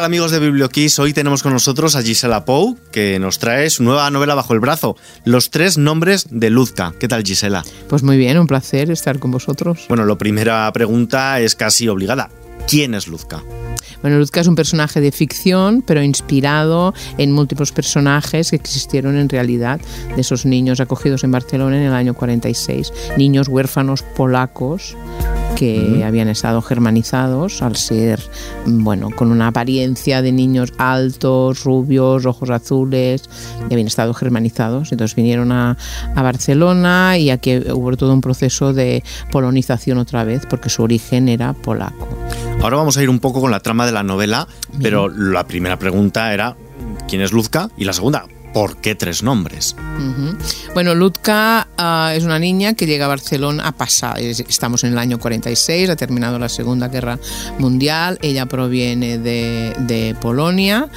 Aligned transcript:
tal 0.00 0.06
amigos 0.06 0.30
de 0.30 0.38
Biblioquiz? 0.38 0.98
Hoy 0.98 1.12
tenemos 1.12 1.42
con 1.42 1.52
nosotros 1.52 1.94
a 1.94 2.00
Gisela 2.00 2.46
Pou, 2.46 2.78
que 2.90 3.18
nos 3.18 3.38
trae 3.38 3.68
su 3.68 3.82
nueva 3.82 4.10
novela 4.10 4.34
bajo 4.34 4.54
el 4.54 4.60
brazo, 4.60 4.96
Los 5.26 5.50
tres 5.50 5.76
nombres 5.76 6.26
de 6.30 6.48
Luzca. 6.48 6.94
¿Qué 6.98 7.06
tal 7.06 7.22
Gisela? 7.22 7.62
Pues 7.86 8.02
muy 8.02 8.16
bien, 8.16 8.38
un 8.38 8.46
placer 8.46 8.90
estar 8.90 9.18
con 9.18 9.30
vosotros. 9.30 9.84
Bueno, 9.88 10.06
la 10.06 10.16
primera 10.16 10.72
pregunta 10.72 11.38
es 11.40 11.54
casi 11.54 11.86
obligada. 11.86 12.30
¿Quién 12.70 12.94
es 12.94 13.08
Luzca? 13.08 13.42
Bueno, 14.00 14.18
Luzca 14.18 14.40
es 14.40 14.46
un 14.46 14.54
personaje 14.54 15.00
de 15.00 15.10
ficción, 15.10 15.82
pero 15.84 16.04
inspirado 16.04 16.94
en 17.18 17.32
múltiples 17.32 17.72
personajes 17.72 18.50
que 18.50 18.56
existieron 18.56 19.16
en 19.16 19.28
realidad 19.28 19.80
de 20.14 20.20
esos 20.20 20.46
niños 20.46 20.78
acogidos 20.78 21.24
en 21.24 21.32
Barcelona 21.32 21.78
en 21.78 21.88
el 21.88 21.92
año 21.92 22.14
46. 22.14 22.92
Niños 23.16 23.48
huérfanos 23.48 24.02
polacos 24.02 24.96
que 25.56 26.04
habían 26.06 26.28
estado 26.28 26.62
germanizados 26.62 27.60
al 27.60 27.76
ser, 27.76 28.22
bueno, 28.64 29.10
con 29.14 29.30
una 29.30 29.48
apariencia 29.48 30.22
de 30.22 30.32
niños 30.32 30.72
altos, 30.78 31.64
rubios, 31.64 32.24
ojos 32.24 32.50
azules, 32.50 33.28
y 33.68 33.72
habían 33.72 33.88
estado 33.88 34.14
germanizados. 34.14 34.92
Entonces 34.92 35.16
vinieron 35.16 35.52
a, 35.52 35.76
a 36.14 36.22
Barcelona 36.22 37.18
y 37.18 37.30
aquí 37.30 37.58
hubo 37.72 37.94
todo 37.96 38.14
un 38.14 38.20
proceso 38.22 38.72
de 38.72 39.02
polonización 39.30 39.98
otra 39.98 40.24
vez, 40.24 40.46
porque 40.48 40.70
su 40.70 40.82
origen 40.82 41.28
era 41.28 41.52
polaco. 41.52 42.08
Ahora 42.62 42.76
vamos 42.76 42.96
a 42.98 43.02
ir 43.02 43.08
un 43.08 43.20
poco 43.20 43.40
con 43.40 43.50
la 43.50 43.60
trama 43.60 43.86
de 43.86 43.92
la 43.92 44.02
novela, 44.02 44.46
pero 44.82 45.08
la 45.08 45.46
primera 45.46 45.78
pregunta 45.78 46.32
era 46.34 46.56
¿quién 47.08 47.22
es 47.22 47.32
Luzca? 47.32 47.70
Y 47.76 47.84
la 47.84 47.94
segunda, 47.94 48.26
¿Por 48.52 48.78
qué 48.78 48.94
tres 48.94 49.22
nombres? 49.22 49.76
Bueno, 50.74 50.94
Lutka 50.94 51.68
ah, 51.78 52.12
es 52.14 52.24
una 52.24 52.38
niña 52.38 52.74
que 52.74 52.86
llega 52.86 53.04
a 53.04 53.08
Barcelona 53.08 53.68
a 53.68 53.72
pasar. 53.72 54.18
Estamos 54.18 54.82
en 54.82 54.92
el 54.92 54.98
año 54.98 55.18
46, 55.18 55.88
ha 55.88 55.96
terminado 55.96 56.38
la 56.38 56.48
Segunda 56.48 56.88
Guerra 56.88 57.18
Mundial. 57.58 58.18
Ella 58.22 58.46
proviene 58.46 59.18
de, 59.18 60.16
Polonia. 60.20 60.88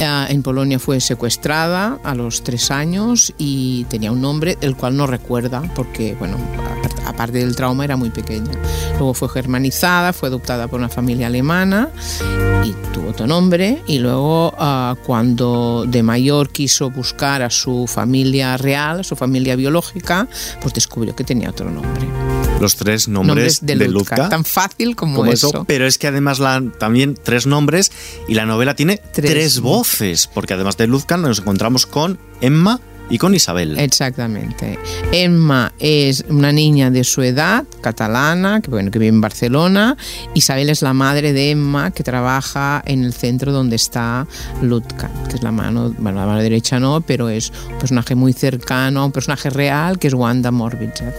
En 0.00 0.42
Polonia 0.42 0.78
fue 0.78 1.00
secuestrada 1.00 1.98
a 2.02 2.14
los 2.14 2.42
tres 2.42 2.70
años 2.70 3.32
y 3.38 3.84
tenía 3.84 4.10
un 4.10 4.20
nombre 4.20 4.58
el 4.60 4.76
cual 4.76 4.96
no 4.96 5.06
recuerda 5.06 5.62
porque, 5.74 6.14
bueno, 6.18 6.36
aparte 7.06 7.38
del 7.38 7.54
trauma 7.54 7.84
era 7.84 7.96
muy 7.96 8.10
pequeña. 8.10 8.50
Luego 8.98 9.14
fue 9.14 9.28
germanizada, 9.28 10.12
fue 10.12 10.28
adoptada 10.28 10.68
por 10.68 10.80
una 10.80 10.88
familia 10.88 11.28
alemana 11.28 11.90
y 12.64 12.72
tuvo 12.92 13.10
otro 13.10 13.26
nombre. 13.26 13.82
Y 13.86 13.98
luego, 13.98 14.54
ah, 14.58 14.96
cuando 15.06 15.84
de 15.86 16.02
mayor 16.02 16.50
quiso 16.50 16.90
buscar 16.90 17.42
a 17.42 17.50
su 17.50 17.86
familia 17.86 18.56
real, 18.56 19.00
a 19.00 19.04
su 19.04 19.16
familia 19.16 19.56
biológica, 19.56 20.28
pues 20.60 20.74
descubrió 20.74 21.14
que 21.14 21.24
tenía 21.24 21.50
otro 21.50 21.70
nombre. 21.70 22.06
Los 22.60 22.76
tres 22.76 23.08
nombres, 23.08 23.66
de, 23.66 23.76
de 23.76 24.04
Tan 24.30 24.44
fácil 24.44 24.96
como, 24.96 25.26
eso. 25.26 25.64
Pero 25.66 25.86
es 25.86 25.98
que 25.98 26.06
además 26.06 26.38
la, 26.38 26.62
también 26.78 27.18
tres 27.20 27.46
nombres 27.46 27.92
y 28.28 28.34
la 28.34 28.46
novela 28.46 28.74
tiene 28.74 29.00
tres, 29.12 29.60
voces, 29.60 29.93
porque 30.32 30.54
además 30.54 30.76
de 30.76 30.86
Luzca 30.86 31.16
nos 31.16 31.38
encontramos 31.38 31.86
con 31.86 32.18
Emma, 32.40 32.80
y 33.10 33.18
con 33.18 33.34
Isabel. 33.34 33.78
Exactamente. 33.78 34.78
Emma 35.12 35.72
es 35.78 36.24
una 36.28 36.52
niña 36.52 36.90
de 36.90 37.04
su 37.04 37.22
edad, 37.22 37.64
catalana, 37.80 38.60
que, 38.60 38.70
bueno, 38.70 38.90
que 38.90 38.98
vive 38.98 39.10
en 39.10 39.20
Barcelona. 39.20 39.96
Isabel 40.34 40.70
es 40.70 40.82
la 40.82 40.94
madre 40.94 41.32
de 41.32 41.50
Emma, 41.50 41.90
que 41.90 42.02
trabaja 42.02 42.82
en 42.86 43.04
el 43.04 43.12
centro 43.12 43.52
donde 43.52 43.76
está 43.76 44.26
Lutka, 44.62 45.10
que 45.28 45.36
es 45.36 45.42
la 45.42 45.52
mano, 45.52 45.94
bueno, 45.98 46.20
la 46.20 46.26
mano 46.26 46.42
derecha 46.42 46.80
no, 46.80 47.00
pero 47.00 47.28
es 47.28 47.52
un 47.70 47.78
personaje 47.78 48.14
muy 48.14 48.32
cercano, 48.32 49.06
un 49.06 49.12
personaje 49.12 49.50
real, 49.50 49.98
que 49.98 50.08
es 50.08 50.14
Wanda 50.14 50.50
Morbidger. 50.50 51.14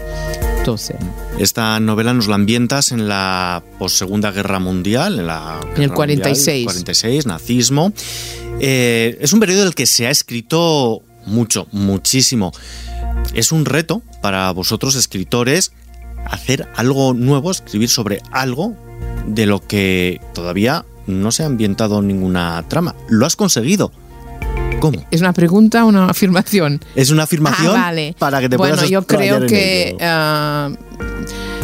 Esta 1.38 1.78
novela 1.78 2.12
nos 2.12 2.26
la 2.26 2.34
ambientas 2.34 2.90
en 2.90 3.06
la 3.06 3.62
post-segunda 3.78 4.32
guerra 4.32 4.58
mundial, 4.58 5.20
en, 5.20 5.26
la 5.28 5.60
en 5.76 5.82
el 5.82 5.92
46. 5.92 6.64
46, 6.64 7.26
nazismo. 7.26 7.92
Eh, 8.58 9.16
es 9.20 9.32
un 9.32 9.38
periodo 9.38 9.62
en 9.62 9.68
el 9.68 9.74
que 9.76 9.86
se 9.86 10.08
ha 10.08 10.10
escrito 10.10 11.02
mucho, 11.26 11.66
muchísimo. 11.72 12.52
Es 13.34 13.52
un 13.52 13.64
reto 13.64 14.02
para 14.22 14.50
vosotros 14.52 14.94
escritores 14.94 15.72
hacer 16.24 16.68
algo 16.76 17.14
nuevo, 17.14 17.50
escribir 17.50 17.88
sobre 17.88 18.20
algo 18.32 18.74
de 19.26 19.46
lo 19.46 19.66
que 19.66 20.20
todavía 20.34 20.84
no 21.06 21.30
se 21.30 21.42
ha 21.42 21.46
ambientado 21.46 22.02
ninguna 22.02 22.64
trama. 22.68 22.94
Lo 23.08 23.26
has 23.26 23.36
conseguido. 23.36 23.92
¿Cómo? 24.80 25.04
¿Es 25.10 25.20
una 25.20 25.32
pregunta 25.32 25.84
o 25.84 25.88
una 25.88 26.06
afirmación? 26.06 26.80
Es 26.94 27.10
una 27.10 27.22
afirmación 27.22 27.76
ah, 27.76 27.86
vale. 27.86 28.14
para 28.18 28.40
que 28.40 28.48
te 28.48 28.56
bueno, 28.56 28.76
Bueno, 28.76 28.88
yo 28.88 29.06
creo 29.06 29.46
que 29.46 29.96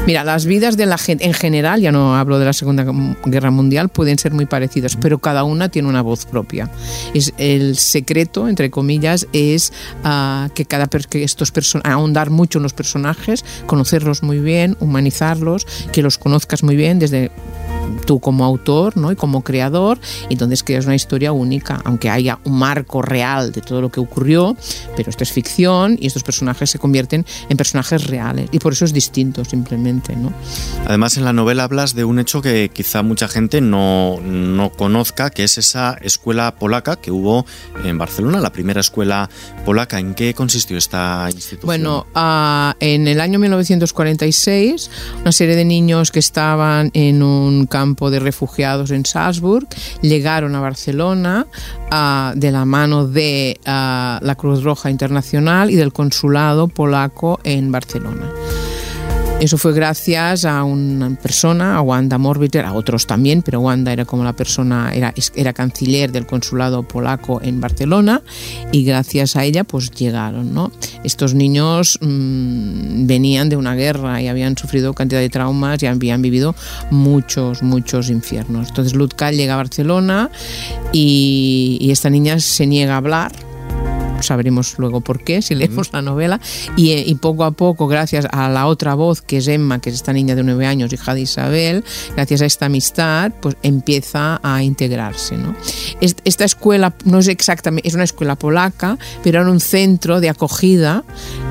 Mira, 0.04 0.24
las 0.24 0.46
vidas 0.46 0.76
de 0.76 0.84
la 0.86 0.98
gente 0.98 1.24
en 1.26 1.32
general, 1.32 1.80
ya 1.80 1.92
no 1.92 2.16
hablo 2.16 2.40
de 2.40 2.44
la 2.44 2.52
Segunda 2.52 2.84
Guerra 3.24 3.52
Mundial, 3.52 3.88
pueden 3.88 4.18
ser 4.18 4.32
muy 4.32 4.46
parecidas, 4.46 4.96
pero 4.96 5.20
cada 5.20 5.44
una 5.44 5.68
tiene 5.68 5.88
una 5.88 6.02
voz 6.02 6.26
propia. 6.26 6.68
El 7.38 7.76
secreto, 7.76 8.48
entre 8.48 8.68
comillas, 8.70 9.28
es 9.32 9.72
uh, 10.04 10.50
que 10.54 10.64
cada 10.64 10.88
que 10.88 11.22
estos 11.22 11.52
ahondar 11.84 12.30
mucho 12.30 12.58
en 12.58 12.64
los 12.64 12.72
personajes, 12.72 13.44
conocerlos 13.66 14.24
muy 14.24 14.41
bien, 14.41 14.76
humanizarlos, 14.80 15.66
que 15.92 16.02
los 16.02 16.18
conozcas 16.18 16.64
muy 16.64 16.74
bien 16.74 16.98
desde 16.98 17.30
tú 18.06 18.20
como 18.20 18.44
autor 18.44 18.97
¿no? 18.97 19.12
y 19.12 19.16
como 19.16 19.42
creador, 19.42 19.98
y 20.28 20.34
entonces 20.34 20.62
creas 20.62 20.86
una 20.86 20.94
historia 20.94 21.32
única, 21.32 21.80
aunque 21.84 22.10
haya 22.10 22.38
un 22.44 22.58
marco 22.58 23.03
real 23.03 23.53
de 23.53 23.60
todo 23.60 23.80
lo 23.80 23.91
que 23.91 24.00
ocurrió, 24.00 24.56
pero 24.97 25.10
esto 25.10 25.25
es 25.25 25.32
ficción 25.32 25.97
y 26.00 26.06
estos 26.06 26.22
personajes 26.22 26.70
se 26.70 26.78
convierten 26.78 27.25
en 27.48 27.56
personajes 27.56 28.06
reales, 28.06 28.48
y 28.53 28.58
por 28.58 28.72
eso 28.72 28.84
es 28.84 28.92
distinto 28.92 29.44
simplemente. 29.44 30.16
¿no? 30.16 30.32
Además, 30.86 31.16
en 31.16 31.25
la 31.25 31.32
novela 31.32 31.64
hablas 31.64 31.94
de 31.94 32.04
un 32.04 32.19
hecho 32.19 32.42
que 32.42 32.70
quizá 32.72 33.03
mucha 33.03 33.28
gente 33.28 33.60
no, 33.60 34.20
no 34.20 34.70
conozca, 34.70 35.30
que 35.30 35.44
es 35.44 35.59
esa 35.59 35.97
escuela 36.03 36.54
polaca 36.56 36.97
que 36.97 37.10
hubo 37.10 37.47
en 37.84 37.98
Barcelona, 37.98 38.41
la 38.41 38.50
primera 38.50 38.80
escuela 38.80 39.28
polaca. 39.64 39.98
¿En 39.98 40.14
qué 40.14 40.34
consistió 40.34 40.76
esta 40.76 41.28
institución? 41.32 41.66
Bueno, 41.66 42.06
uh, 42.14 42.74
en 42.80 43.09
el 43.09 43.20
año 43.20 43.38
1946, 43.38 44.91
una 45.20 45.32
serie 45.32 45.56
de 45.56 45.64
niños 45.64 46.10
que 46.10 46.19
estaban 46.19 46.91
en 46.94 47.22
un 47.22 47.66
campo 47.66 47.81
de 48.10 48.19
refugiados 48.20 48.91
en 48.91 49.04
Salzburg, 49.04 49.69
llegaron 50.00 50.54
a 50.54 50.60
Barcelona 50.60 51.47
uh, 51.91 52.38
de 52.38 52.50
la 52.50 52.65
mano 52.65 53.06
de 53.06 53.59
uh, 53.60 54.25
la 54.25 54.34
Cruz 54.37 54.62
Roja 54.62 54.91
Internacional 54.91 55.70
y 55.70 55.76
del 55.76 55.92
consulado 55.92 56.69
polaco 56.69 57.41
en 57.44 57.72
Barcelona. 57.72 58.31
Eso 59.42 59.58
fue 59.58 59.72
gracias 59.72 60.44
a 60.44 60.62
una 60.62 61.16
persona, 61.16 61.75
a 61.75 61.80
Wanda 61.80 62.16
Morbiter, 62.16 62.64
a 62.64 62.75
otros 62.75 63.08
también, 63.08 63.42
pero 63.42 63.58
Wanda 63.58 63.92
era 63.92 64.04
como 64.04 64.22
la 64.22 64.34
persona, 64.34 64.92
era, 64.94 65.53
canciller 65.53 66.12
del 66.12 66.26
consulado 66.26 66.84
polaco 66.84 67.41
en 67.42 67.60
Barcelona 67.60 68.22
y 68.70 68.84
gracias 68.84 69.34
a 69.34 69.44
ella 69.44 69.64
pues 69.64 69.91
llegaron. 69.91 70.54
¿no? 70.54 70.70
Estos 71.03 71.34
niños 71.34 71.98
mmm, 72.00 73.04
venían 73.08 73.48
de 73.48 73.56
una 73.56 73.75
guerra 73.75 74.22
y 74.22 74.28
habían 74.28 74.56
sufrido 74.56 74.94
cantidad 74.94 75.19
de 75.19 75.28
traumas 75.28 75.82
y 75.82 75.86
habían 75.86 76.22
vivido 76.22 76.54
muchos, 76.92 77.64
muchos 77.64 78.10
infiernos. 78.10 78.69
Entonces 78.69 78.94
Lutka 78.94 79.32
llega 79.32 79.54
a 79.54 79.56
Barcelona 79.56 80.30
y 80.92 81.88
esta 81.91 82.10
niña 82.10 82.38
se 82.38 82.64
niega 82.69 82.94
a 82.94 82.98
hablar 82.98 83.32
sabremos 84.22 84.78
luego 84.78 85.00
por 85.00 85.22
qué, 85.22 85.43
si 85.43 85.55
leemos 85.55 85.93
la 85.93 86.03
novela, 86.03 86.41
eh, 86.77 87.05
y, 87.06 87.15
poco 87.16 87.44
a 87.44 87.53
poco, 87.53 87.87
gracias 87.87 88.27
a 88.31 88.49
la 88.49 88.66
otra 88.66 88.94
voz, 88.94 89.22
que 89.22 89.38
es 89.38 89.49
Emma, 89.49 89.81
que 89.81 89.91
es 89.91 89.97
esta 89.97 90.12
niña 90.12 90.34
de 90.34 90.43
nueve 90.43 90.66
años, 90.66 90.93
hija 90.93 91.15
de 91.15 91.22
Isabel, 91.22 91.84
gracias 92.15 92.43
a 92.43 92.47
esta 92.47 92.66
amistad, 92.66 93.33
pues 93.41 93.56
empieza 93.62 94.41
a 94.43 94.62
integrarse. 94.62 95.37
¿no? 95.37 95.55
Esta 96.00 96.44
escuela 96.44 96.94
no 97.05 97.19
es 97.19 97.28
exactamente, 97.28 97.88
es 97.88 97.94
una 97.94 98.05
escuela 98.05 98.37
polaca, 98.37 98.99
pero 99.22 99.41
era 99.41 99.50
un 99.50 99.60
centro 99.60 100.21
de 100.21 100.28
acogida 100.28 101.04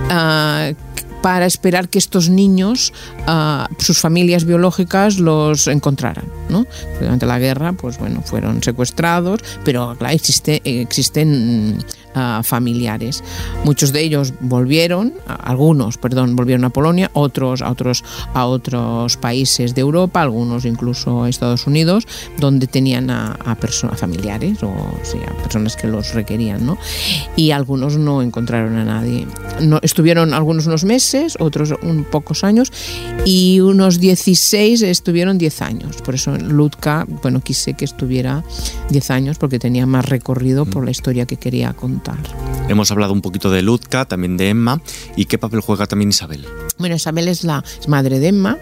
uh, 0.05 0.73
para 1.21 1.45
esperar 1.45 1.89
que 1.89 1.99
estos 1.99 2.29
niños, 2.29 2.93
uh, 3.27 3.71
sus 3.77 3.99
familias 3.99 4.45
biológicas, 4.45 5.19
los 5.19 5.67
encontraran. 5.67 6.25
¿no? 6.49 6.65
Durante 6.99 7.25
la 7.25 7.39
guerra, 7.39 7.73
pues 7.73 7.97
bueno, 7.97 8.21
fueron 8.21 8.61
secuestrados, 8.61 9.41
pero 9.63 9.95
claro, 9.97 10.13
existe, 10.13 10.61
existen 10.63 11.83
uh, 12.15 12.43
familiares. 12.43 13.23
Muchos 13.63 13.91
de 13.93 14.01
ellos 14.01 14.33
volvieron, 14.39 15.13
algunos, 15.27 15.97
perdón, 15.97 16.35
volvieron 16.35 16.65
a 16.65 16.69
Polonia, 16.69 17.09
otros 17.13 17.61
a 17.61 17.71
otros 17.71 18.03
a 18.33 18.45
otros 18.45 19.17
países 19.17 19.75
de 19.75 19.81
Europa, 19.81 20.21
algunos 20.21 20.65
incluso 20.65 21.23
a 21.23 21.29
Estados 21.29 21.67
Unidos, 21.67 22.07
donde 22.37 22.67
tenían 22.67 23.09
a, 23.09 23.33
a 23.33 23.55
personas 23.55 23.99
familiares 23.99 24.63
o 24.63 24.73
sí, 25.03 25.17
a 25.25 25.43
personas 25.43 25.75
que 25.75 25.87
los 25.87 26.13
requerían, 26.13 26.65
¿no? 26.65 26.77
Y 27.35 27.51
algunos 27.51 27.97
no 27.97 28.21
encontraron 28.21 28.75
a 28.77 28.85
nadie. 28.85 29.27
No, 29.61 29.79
estuvieron 29.81 30.33
algunos 30.33 30.67
unos 30.67 30.83
meses, 30.83 31.37
otros 31.39 31.73
un 31.81 32.03
pocos 32.03 32.43
años 32.43 32.71
y 33.25 33.59
unos 33.59 33.99
16 33.99 34.81
estuvieron 34.81 35.37
10 35.37 35.61
años. 35.61 36.01
Por 36.01 36.15
eso 36.15 36.35
Lutka, 36.37 37.05
bueno, 37.21 37.41
quise 37.41 37.73
que 37.73 37.85
estuviera 37.85 38.43
10 38.89 39.11
años 39.11 39.37
porque 39.37 39.59
tenía 39.59 39.85
más 39.85 40.05
recorrido 40.05 40.65
por 40.65 40.85
la 40.85 40.91
historia 40.91 41.25
que 41.25 41.37
quería 41.37 41.73
contar. 41.73 42.00
Hemos 42.69 42.89
hablado 42.91 43.13
un 43.13 43.21
poquito 43.21 43.49
de 43.51 43.61
Lutka, 43.61 44.05
también 44.05 44.37
de 44.37 44.49
Emma, 44.49 44.81
y 45.15 45.25
qué 45.25 45.37
papel 45.37 45.61
juega 45.61 45.85
también 45.87 46.09
Isabel. 46.09 46.45
Bueno, 46.77 46.95
Isabel 46.95 47.27
es 47.27 47.43
la 47.43 47.63
es 47.79 47.87
madre 47.87 48.19
de 48.19 48.27
Emma, 48.29 48.57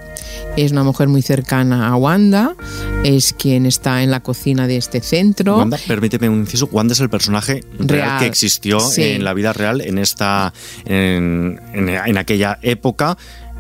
es 0.58 0.72
una 0.72 0.84
mujer 0.84 1.08
muy 1.08 1.22
cercana 1.22 1.88
a 1.88 1.96
Wanda, 1.96 2.56
es 3.04 3.34
quien 3.34 3.66
está 3.66 4.04
en 4.04 4.12
la 4.12 4.20
cocina 4.22 4.68
de 4.68 4.78
este 4.78 5.02
centro. 5.02 5.58
Wanda, 5.58 5.78
permíteme 5.88 6.28
un 6.30 6.40
inciso, 6.40 6.68
Wanda 6.72 6.94
es 6.94 7.00
el 7.00 7.10
personaje 7.10 7.64
real, 7.78 7.88
Real, 7.88 8.20
que 8.20 8.26
existió 8.26 8.80
sí. 8.80 9.04
en 9.04 9.24
la 9.24 9.34
vida 9.34 9.54
real 9.54 9.82
en 9.82 9.98
esta 10.00 10.54
en, 10.86 11.60
en- 11.74 11.90
en 11.90 12.18
aquella 12.18 12.60
época. 12.62 13.18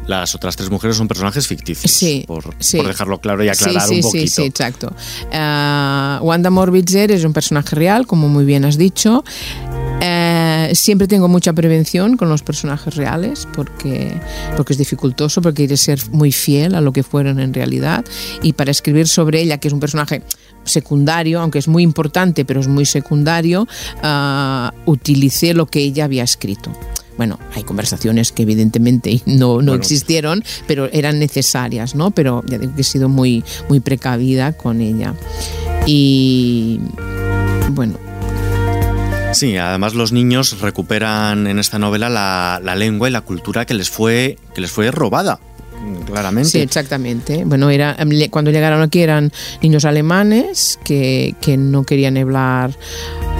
Las 0.07 0.33
otras 0.33 0.55
tres 0.55 0.71
mujeres 0.71 0.97
son 0.97 1.07
personajes 1.07 1.45
ficticios, 1.45 1.91
Sí, 1.91 2.23
por, 2.25 2.55
sí. 2.59 2.77
por 2.77 2.87
dejarlo 2.87 3.19
claro 3.19 3.43
y 3.43 3.49
aclarar 3.49 3.87
sí, 3.87 3.95
un 3.97 4.01
poquito. 4.01 4.25
Sí, 4.27 4.27
sí, 4.29 4.41
exacto. 4.43 4.91
Ah, 5.31 6.19
Wanda 6.23 6.49
Morbitzer 6.49 7.11
es 7.11 7.23
un 7.25 7.33
personaje 7.33 7.75
real, 7.75 8.07
como 8.07 8.27
muy 8.27 8.43
bien 8.43 8.65
has 8.65 8.77
dicho. 8.77 9.23
Eh, 10.69 10.75
siempre 10.75 11.07
tengo 11.07 11.27
mucha 11.27 11.53
prevención 11.53 12.15
con 12.17 12.29
los 12.29 12.43
personajes 12.43 12.95
reales 12.95 13.47
porque, 13.53 14.11
porque 14.55 14.73
es 14.73 14.79
dificultoso, 14.79 15.41
porque 15.41 15.63
hay 15.63 15.67
que 15.67 15.77
ser 15.77 15.99
muy 16.11 16.31
fiel 16.31 16.75
a 16.75 16.81
lo 16.81 16.93
que 16.93 17.03
fueron 17.03 17.39
en 17.39 17.53
realidad. 17.53 18.05
Y 18.41 18.53
para 18.53 18.71
escribir 18.71 19.07
sobre 19.07 19.41
ella, 19.41 19.57
que 19.57 19.67
es 19.67 19.73
un 19.73 19.79
personaje 19.79 20.21
secundario, 20.63 21.41
aunque 21.41 21.59
es 21.59 21.67
muy 21.67 21.83
importante, 21.83 22.45
pero 22.45 22.59
es 22.59 22.67
muy 22.67 22.85
secundario, 22.85 23.67
ah, 24.03 24.73
utilicé 24.85 25.53
lo 25.53 25.65
que 25.65 25.79
ella 25.79 26.05
había 26.05 26.23
escrito. 26.23 26.71
Bueno, 27.17 27.37
hay 27.53 27.63
conversaciones 27.63 28.31
que 28.31 28.43
evidentemente 28.43 29.21
no, 29.25 29.35
no 29.35 29.55
Bueno. 29.55 29.73
existieron, 29.73 30.43
pero 30.67 30.89
eran 30.91 31.19
necesarias, 31.19 31.95
¿no? 31.95 32.11
Pero 32.11 32.43
ya 32.47 32.57
digo 32.57 32.75
que 32.75 32.81
he 32.81 32.85
sido 32.85 33.09
muy, 33.09 33.43
muy 33.67 33.79
precavida 33.79 34.53
con 34.53 34.81
ella. 34.81 35.15
Y 35.85 36.79
bueno, 37.71 37.97
Sí, 39.33 39.57
además 39.57 39.93
los 39.93 40.11
niños 40.11 40.59
recuperan 40.59 41.47
en 41.47 41.59
esta 41.59 41.79
novela 41.79 42.09
la, 42.09 42.59
la 42.63 42.75
lengua 42.75 43.07
y 43.07 43.11
la 43.11 43.21
cultura 43.21 43.65
que 43.65 43.73
les 43.73 43.89
fue, 43.89 44.37
que 44.53 44.61
les 44.61 44.71
fue 44.71 44.91
robada, 44.91 45.39
claramente. 46.07 46.49
Sí, 46.49 46.59
exactamente. 46.59 47.43
Bueno, 47.45 47.69
era, 47.69 47.95
le- 48.05 48.29
cuando 48.29 48.51
llegaron 48.51 48.81
aquí 48.81 49.01
eran 49.01 49.31
niños 49.61 49.85
alemanes 49.85 50.79
que, 50.83 51.35
que 51.41 51.57
no 51.57 51.83
querían 51.83 52.17
hablar 52.17 52.71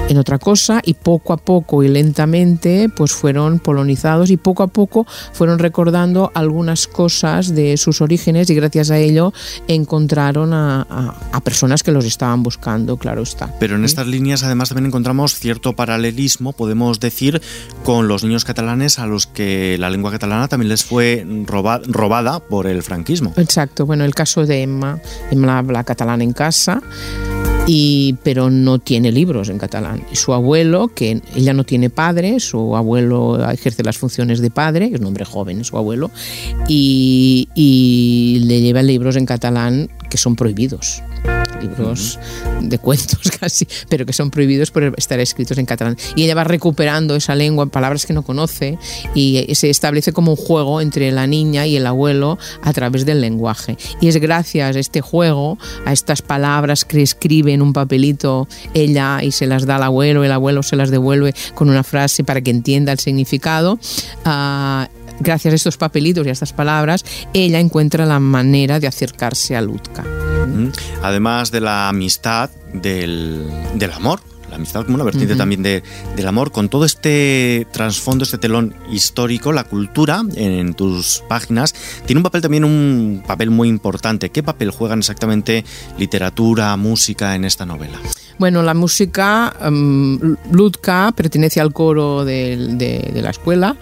en 0.10 0.18
otra 0.18 0.38
cosa 0.40 0.82
y 0.84 0.96
poco 0.96 1.32
a 1.32 1.38
poco 1.38 1.84
y 1.84 1.88
lentamente 1.88 2.90
pues 2.96 3.14
fueron 3.14 3.60
polonizados 3.60 4.30
y 4.32 4.38
poco 4.38 4.64
a 4.64 4.68
poco 4.68 5.06
fueron 5.34 5.60
recordando 5.60 6.32
algunas 6.34 6.88
cosas 6.88 7.56
de 7.56 7.78
sus 7.78 8.02
orígenes 8.02 8.50
y 8.50 8.56
gracias 8.56 8.90
a 8.92 8.98
ello 8.98 9.32
encontraron 9.68 10.52
a, 10.54 10.82
a- 10.90 11.16
a 11.32 11.40
personas 11.42 11.84
que 11.84 11.92
los 11.92 12.06
estaban 12.06 12.44
buscando, 12.44 12.98
claro 12.98 13.22
está. 13.22 13.54
Pero 13.60 13.76
en 13.76 13.86
estas 13.86 14.08
líneas 14.08 14.44
además 14.44 14.70
también 14.70 14.88
encontramos 14.88 15.36
cierto 15.36 15.74
paralelismo, 15.76 16.54
podemos 16.54 17.00
decir, 17.00 17.42
con 17.84 18.08
los 18.08 18.24
niños 18.24 18.44
catalanes 18.46 19.00
a 19.00 19.06
los 19.06 19.28
que 19.28 19.78
la 19.80 19.90
lengua 19.90 20.12
catalana 20.12 20.48
también 20.48 20.70
les 20.70 20.84
fue 20.84 21.26
roba- 21.46 21.82
robada 21.88 22.40
por 22.40 22.68
el 22.68 22.84
franquismo. 22.84 23.34
Exacto, 23.38 23.86
bueno, 23.86 24.04
el 24.06 24.16
caso 24.16 24.46
de 24.46 24.64
Emma, 24.64 25.00
Emma 25.32 25.60
habla 25.60 25.84
catalán 25.84 26.22
en 26.22 26.34
casa, 26.34 26.82
y, 27.71 28.16
pero 28.24 28.50
no 28.50 28.80
tiene 28.80 29.12
libros 29.12 29.48
en 29.48 29.60
catalán. 29.60 30.01
Su 30.13 30.33
abuelo, 30.33 30.88
que 30.88 31.21
ella 31.36 31.54
no 31.54 31.63
tiene 31.63 31.92
padre, 31.92 32.39
su 32.39 32.75
abuelo 32.75 33.48
ejerce 33.51 33.83
las 33.83 33.95
funciones 33.95 34.42
de 34.42 34.50
padre, 34.50 34.89
es 34.92 35.00
un 35.00 35.06
hombre 35.06 35.24
joven, 35.24 35.63
su 35.63 35.77
abuelo, 35.77 36.10
y, 36.68 37.48
y 37.54 38.42
le 38.45 38.62
lleva 38.62 38.81
libros 38.81 39.18
en 39.18 39.27
catalán 39.27 39.88
que 40.10 40.18
son 40.18 40.36
prohibidos 40.36 41.02
libros 41.60 42.20
de 42.62 42.80
cuentos 42.80 43.32
casi, 43.40 43.68
pero 43.90 44.06
que 44.06 44.14
son 44.14 44.32
prohibidos 44.32 44.72
por 44.72 44.94
estar 44.98 45.20
escritos 45.20 45.58
en 45.58 45.66
catalán. 45.66 45.98
Y 46.16 46.24
ella 46.24 46.36
va 46.36 46.44
recuperando 46.44 47.16
esa 47.16 47.36
lengua, 47.36 47.66
palabras 47.68 48.06
que 48.06 48.14
no 48.14 48.24
conoce, 48.24 48.78
y 49.14 49.46
se 49.56 49.70
establece 49.70 50.14
como 50.14 50.32
un 50.32 50.38
juego 50.38 50.82
entre 50.82 51.12
la 51.12 51.28
niña 51.28 51.68
y 51.68 51.78
el 51.78 51.86
abuelo 51.86 52.38
a 52.62 52.74
través 52.74 53.06
del 53.06 53.22
lenguaje. 53.22 53.78
Y 54.02 54.08
es 54.08 54.18
gracias 54.18 54.76
a 54.76 54.80
este 54.80 55.02
juego, 55.02 55.58
a 55.86 55.94
estas 55.94 56.22
palabras 56.22 56.86
que 56.86 57.02
escribe 57.02 57.54
en 57.54 57.62
un 57.62 57.74
papelito 57.74 58.48
ella 58.74 59.24
y 59.24 59.32
se 59.32 59.48
las 59.48 59.66
da 59.66 59.76
al 59.76 59.84
abuelo, 59.84 60.24
el 60.24 60.32
abuelo 60.32 60.64
se 60.64 60.76
las 60.76 60.90
devuelve 60.90 61.34
con 61.56 61.70
una 61.70 61.84
frase 61.84 62.24
para 62.24 62.42
que 62.42 62.52
entienda 62.52 62.92
el 62.92 63.00
significado. 63.00 63.80
ah, 64.26 64.88
gracias 65.19 65.54
a 65.54 65.56
estos 65.56 65.77
papelitos 65.77 66.25
y 66.25 66.30
a 66.30 66.33
estas 66.33 66.54
palabras, 66.54 67.06
ella 67.33 67.60
encuentra 67.60 68.06
la 68.06 68.19
manera 68.19 68.80
de 68.80 68.88
acercarse 68.88 69.56
a 69.56 69.62
Lutka. 69.62 70.06
Además 71.01 71.51
de 71.51 71.62
la 71.62 71.89
amistad, 71.89 72.50
del, 72.74 73.48
del 73.75 73.92
amor. 73.92 74.21
La 74.50 74.56
amistad 74.56 74.83
como 74.83 74.95
una 74.95 75.04
vertiente 75.04 75.36
también 75.36 75.62
de, 75.62 75.83
del 76.16 76.27
amor, 76.27 76.51
con 76.51 76.69
todo 76.69 76.83
este 76.83 77.68
trasfondo, 77.71 78.24
este 78.24 78.39
telón 78.39 78.74
histórico, 78.92 79.51
la 79.51 79.63
cultura 79.63 80.24
en 80.36 80.74
tus 80.74 81.24
páginas 81.30 81.75
tiene 82.07 82.18
un 82.18 82.24
papel 82.24 82.42
también, 82.42 82.63
un 82.63 83.24
papel 83.27 83.51
muy 83.51 83.69
importante. 83.69 84.31
¿Qué 84.31 84.42
papel 84.42 84.71
juegan 84.71 85.00
exactamente 85.00 85.63
literatura, 86.00 86.75
música 86.77 87.36
en 87.36 87.45
esta 87.45 87.68
novela? 87.68 88.00
Bueno, 88.40 88.64
la 88.64 88.74
música, 88.74 89.54
um, 89.68 90.18
Ludka 90.52 91.12
pertenece 91.16 91.60
al 91.60 91.74
coro 91.74 92.24
del- 92.24 92.78
de, 92.78 93.12
de 93.14 93.22
la 93.22 93.32
escuela 93.32 93.76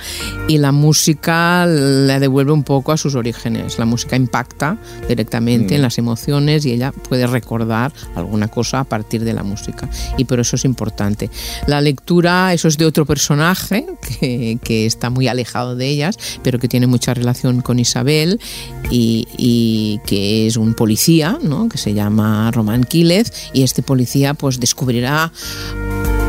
y 0.47 0.57
la 0.57 0.71
música 0.71 1.65
la 1.67 2.19
devuelve 2.19 2.51
un 2.51 2.63
poco 2.63 2.91
a 2.91 2.97
sus 2.97 3.13
orígenes. 3.13 3.77
La 3.77 3.85
música 3.85 4.15
impacta 4.15 4.77
directamente 5.07 5.75
en 5.75 5.83
las 5.83 5.99
emociones 5.99 6.65
y 6.65 6.71
ella 6.71 6.91
puede 6.91 7.27
recordar 7.27 7.91
alguna 8.15 8.47
cosa 8.47 8.79
a 8.79 8.83
partir 8.83 9.23
de 9.23 9.33
la 9.33 9.43
música. 9.43 9.87
Y 10.17 10.25
por 10.25 10.39
eso 10.39 10.55
es 10.55 10.65
importante. 10.65 11.29
La 11.67 11.79
lectura, 11.79 12.51
eso 12.51 12.67
es 12.67 12.79
de 12.79 12.85
otro 12.85 13.05
personaje 13.05 13.85
que, 14.19 14.57
que 14.63 14.87
está 14.87 15.11
muy 15.11 15.27
alejado 15.27 15.75
de 15.75 15.87
ellas, 15.87 16.17
pero 16.41 16.57
que 16.57 16.67
tiene 16.67 16.87
mucha 16.87 17.13
relación 17.13 17.61
con 17.61 17.77
Isabel 17.77 18.39
y, 18.89 19.27
y 19.37 19.99
que 20.07 20.47
es 20.47 20.57
un 20.57 20.73
policía, 20.73 21.37
¿no? 21.43 21.69
que 21.69 21.77
se 21.77 21.93
llama 21.93 22.49
Román 22.49 22.83
Quílez, 22.85 23.31
y 23.53 23.61
este 23.61 23.83
policía 23.83 24.33
pues 24.33 24.46
descubrirá 24.59 25.31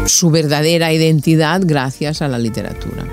su 0.07 0.31
verdadera 0.31 0.93
identidad 0.93 1.61
gracias 1.65 2.23
a 2.23 2.29
la 2.29 2.39
literatura. 2.39 3.05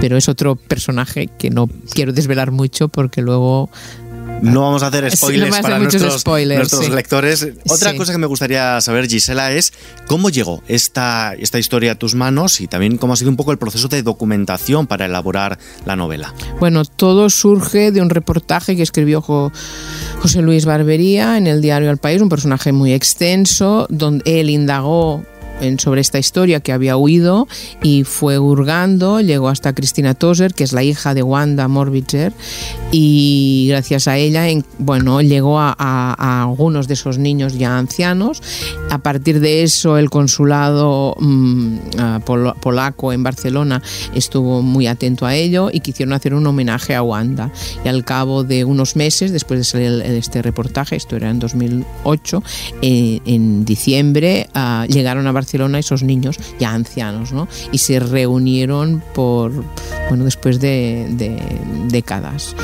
Pero 0.00 0.16
es 0.16 0.28
otro 0.28 0.56
personaje 0.56 1.28
que 1.38 1.50
no 1.50 1.68
quiero 1.92 2.12
desvelar 2.12 2.50
mucho 2.50 2.88
porque 2.88 3.22
luego 3.22 3.70
No 4.42 4.60
vamos 4.60 4.82
a 4.82 4.88
hacer 4.88 5.10
Sí, 5.10 5.16
spoilers 5.16 5.56
no 5.56 5.62
para 5.62 5.78
nuestros, 5.78 6.20
spoilers, 6.20 6.58
nuestros 6.58 6.84
sí. 6.84 6.90
lectores. 6.92 7.48
Otra 7.66 7.92
Sí. 7.92 7.96
cosa 7.96 8.12
que 8.12 8.18
me 8.18 8.26
gustaría 8.26 8.78
saber, 8.82 9.06
Gisela, 9.08 9.52
es 9.52 9.72
cómo 10.06 10.28
llegó 10.28 10.62
esta, 10.68 11.34
esta 11.38 11.58
historia 11.58 11.92
a 11.92 11.94
tus 11.94 12.14
manos 12.14 12.60
y 12.60 12.66
también 12.66 12.98
cómo 12.98 13.14
ha 13.14 13.16
sido 13.16 13.30
un 13.30 13.36
poco 13.36 13.52
el 13.52 13.58
proceso 13.58 13.88
de 13.88 14.02
documentación 14.02 14.86
para 14.86 15.06
elaborar 15.06 15.58
la 15.86 15.96
novela. 15.96 16.34
Bueno, 16.60 16.84
todo 16.84 17.30
surge 17.30 17.90
de 17.90 18.02
un 18.02 18.10
reportaje 18.10 18.76
que 18.76 18.82
escribió 18.82 19.22
Jo- 19.22 19.50
José 20.20 20.42
Luis 20.42 20.66
Barbería 20.66 21.38
en 21.38 21.46
el 21.46 21.62
diario 21.62 21.90
El 21.90 21.98
País, 21.98 22.20
un 22.20 22.28
personaje 22.28 22.72
muy 22.72 22.92
extenso, 22.92 23.86
donde 23.88 24.40
él 24.40 24.50
indagó 24.50 25.24
en- 25.60 25.78
sobre 25.78 26.00
esta 26.00 26.18
historia 26.18 26.60
que 26.60 26.72
había 26.72 26.96
oído 26.96 27.46
y 27.82 28.04
fue 28.04 28.38
hurgando, 28.38 29.20
llegó 29.20 29.48
hasta 29.48 29.72
Cristina 29.74 30.14
Toser, 30.14 30.54
que 30.54 30.64
es 30.64 30.72
la 30.72 30.82
hija 30.82 31.14
de 31.14 31.22
Wanda 31.22 31.68
Morbitzer, 31.68 32.32
y 32.92 33.66
gracias 33.68 34.08
a 34.08 34.16
ella, 34.18 34.48
en- 34.48 34.64
bueno, 34.78 35.20
llegó 35.20 35.58
a, 35.60 35.74
a- 35.78 36.14
a 36.18 36.42
algunos 36.42 36.88
de 36.88 36.94
esos 36.94 37.18
niños 37.18 37.56
ya 37.58 37.78
ancianos. 37.78 38.42
A 38.90 38.98
partir 38.98 39.40
de 39.40 39.62
eso, 39.62 39.98
el 39.98 40.10
consulado 40.10 41.14
mm, 41.18 41.76
ah, 41.98 42.20
polo- 42.24 42.54
polaco 42.60 43.12
en 43.12 43.22
Barcelona 43.22 43.82
estuvo 44.14 44.62
muy 44.62 44.86
atento 44.86 45.26
a 45.26 45.34
ello 45.34 45.70
y 45.72 45.80
quisieron 45.80 46.12
hacer 46.12 46.34
un 46.34 46.46
homenaje 46.46 46.94
a 46.94 47.02
Wanda. 47.02 47.50
Y 47.84 47.88
al 47.88 48.04
cabo 48.04 48.44
de 48.44 48.64
unos 48.64 48.96
meses, 48.96 49.32
después 49.32 49.58
de 49.60 49.64
salir 49.64 50.02
este 50.02 50.42
reportaje, 50.42 50.96
esto 50.96 51.16
era 51.16 51.30
en 51.30 51.38
2008, 51.38 52.42
eh, 52.82 53.20
en 53.26 53.64
diciembre 53.64 54.48
ah, 54.54 54.86
llegaron 54.88 55.26
a 55.26 55.32
Barcelona 55.32 55.43
esos 55.78 56.02
niños 56.02 56.38
ya 56.58 56.72
ancianos, 56.72 57.32
¿no? 57.32 57.48
Y 57.72 57.78
se 57.78 58.00
reunieron 58.00 59.02
por, 59.14 59.52
bueno, 60.08 60.24
después 60.24 60.60
de, 60.60 61.06
de 61.10 61.36
décadas. 61.88 62.54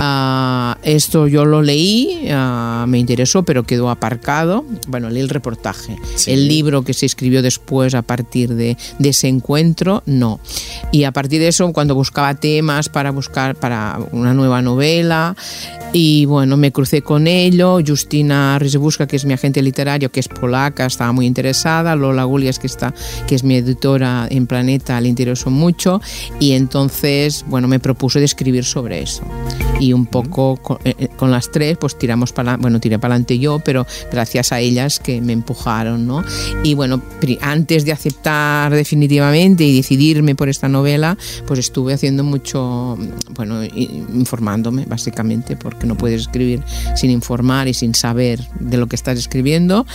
Ah, 0.00 0.55
esto 0.86 1.26
yo 1.26 1.44
lo 1.44 1.62
leí, 1.62 2.28
ah, 2.30 2.84
me 2.88 2.98
interesó, 2.98 3.42
pero 3.42 3.64
quedó 3.64 3.90
aparcado. 3.90 4.64
Bueno, 4.86 5.10
leí 5.10 5.20
el 5.20 5.28
reportaje. 5.28 5.96
Sí. 6.14 6.30
El 6.30 6.46
libro 6.46 6.82
que 6.82 6.94
se 6.94 7.06
escribió 7.06 7.42
después 7.42 7.94
a 7.94 8.02
partir 8.02 8.54
de, 8.54 8.76
de 9.00 9.08
ese 9.08 9.26
encuentro, 9.26 10.04
no. 10.06 10.38
Y 10.92 11.02
a 11.02 11.10
partir 11.10 11.40
de 11.40 11.48
eso, 11.48 11.72
cuando 11.72 11.96
buscaba 11.96 12.34
temas 12.34 12.88
para 12.88 13.10
buscar 13.10 13.56
para 13.56 13.98
una 14.12 14.32
nueva 14.32 14.62
novela, 14.62 15.34
y 15.92 16.26
bueno, 16.26 16.56
me 16.56 16.72
crucé 16.72 17.02
con 17.02 17.26
ello. 17.26 17.78
Justina 17.84 18.58
Rizebusca, 18.58 19.06
que 19.06 19.16
es 19.16 19.24
mi 19.24 19.32
agente 19.32 19.62
literario, 19.62 20.10
que 20.10 20.20
es 20.20 20.28
polaca, 20.28 20.86
estaba 20.86 21.10
muy 21.12 21.26
interesada. 21.26 21.96
Lola 21.96 22.24
Gulias, 22.24 22.58
que, 22.58 22.66
está, 22.66 22.94
que 23.26 23.34
es 23.34 23.44
mi 23.44 23.56
editora 23.56 24.26
en 24.30 24.46
Planeta, 24.46 25.00
le 25.00 25.08
interesó 25.08 25.50
mucho. 25.50 26.00
Y 26.38 26.52
entonces, 26.52 27.44
bueno, 27.48 27.66
me 27.66 27.80
propuse 27.80 28.18
de 28.18 28.26
escribir 28.26 28.64
sobre 28.64 29.02
eso. 29.02 29.22
Y 29.80 29.92
un 29.92 30.06
poco 30.06 30.58
eh, 30.84 30.94
eh, 30.98 31.08
con, 31.16 31.30
las 31.30 31.50
tres 31.50 31.76
pues 31.78 31.98
tiramos 31.98 32.32
para 32.32 32.56
bueno 32.56 32.80
tiré 32.80 32.98
para 32.98 33.14
adelante 33.14 33.38
yo 33.38 33.60
pero 33.60 33.86
gracias 34.10 34.52
a 34.52 34.60
ellas 34.60 34.98
que 34.98 35.20
me 35.20 35.32
empujaron 35.32 36.06
no 36.06 36.24
y 36.62 36.74
bueno 36.74 37.02
antes 37.40 37.84
de 37.84 37.92
aceptar 37.92 38.72
definitivamente 38.72 39.64
y 39.64 39.76
decidirme 39.76 40.34
por 40.34 40.48
esta 40.48 40.68
novela 40.68 41.16
pues 41.46 41.60
estuve 41.60 41.94
haciendo 41.94 42.24
mucho 42.24 42.96
bueno 43.34 43.64
informándome 43.64 44.84
básicamente 44.86 45.56
porque 45.56 45.86
no 45.86 45.96
puedes 45.96 46.22
escribir 46.22 46.62
sin 46.94 47.10
informar 47.10 47.68
y 47.68 47.74
sin 47.74 47.94
saber 47.94 48.40
de 48.60 48.76
lo 48.76 48.86
que 48.86 48.96
estás 48.96 49.18
escribiendo 49.18 49.86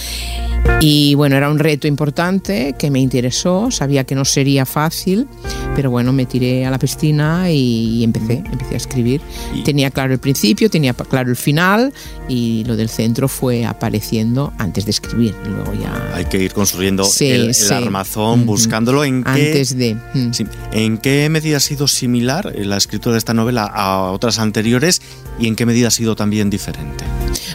y 0.79 1.13
bueno 1.15 1.35
era 1.35 1.49
un 1.49 1.59
reto 1.59 1.87
importante 1.87 2.75
que 2.77 2.89
me 2.89 2.99
interesó 2.99 3.69
sabía 3.71 4.03
que 4.03 4.15
no 4.15 4.25
sería 4.25 4.65
fácil 4.65 5.27
pero 5.75 5.91
bueno 5.91 6.11
me 6.11 6.25
tiré 6.25 6.65
a 6.65 6.71
la 6.71 6.79
piscina 6.79 7.51
y 7.51 8.03
empecé 8.03 8.43
empecé 8.51 8.73
a 8.73 8.77
escribir 8.77 9.21
tenía 9.63 9.91
claro 9.91 10.13
el 10.13 10.19
principio, 10.19 10.69
tenía 10.69 10.93
claro 10.93 11.29
el 11.29 11.35
final 11.35 11.93
y 12.27 12.63
lo 12.65 12.75
del 12.75 12.89
centro 12.89 13.27
fue 13.27 13.65
apareciendo 13.65 14.53
antes 14.57 14.85
de 14.85 14.91
escribir. 14.91 15.35
Luego 15.45 15.73
ya... 15.73 16.15
Hay 16.15 16.25
que 16.25 16.37
ir 16.37 16.53
construyendo 16.53 17.07
el, 17.19 17.53
armazón, 17.71 18.45
buscándolo 18.45 19.03
en 19.03 19.23
Antes 19.25 19.77
de... 19.77 19.95
Mm. 19.95 20.31
¿En 20.71 20.97
qué 20.97 21.29
medida 21.29 21.57
ha 21.57 21.61
sido 21.61 21.87
similar 21.87 22.53
la 22.55 22.77
escritura 22.77 23.13
de 23.13 23.19
esta 23.19 23.33
novela 23.33 23.65
a 23.65 24.11
otras 24.11 24.39
anteriores 24.39 25.01
y 25.39 25.47
en 25.47 25.55
qué 25.55 25.65
medida 25.65 25.89
ha 25.89 25.91
sido 25.91 26.15
también 26.15 26.49
diferente? 26.49 27.03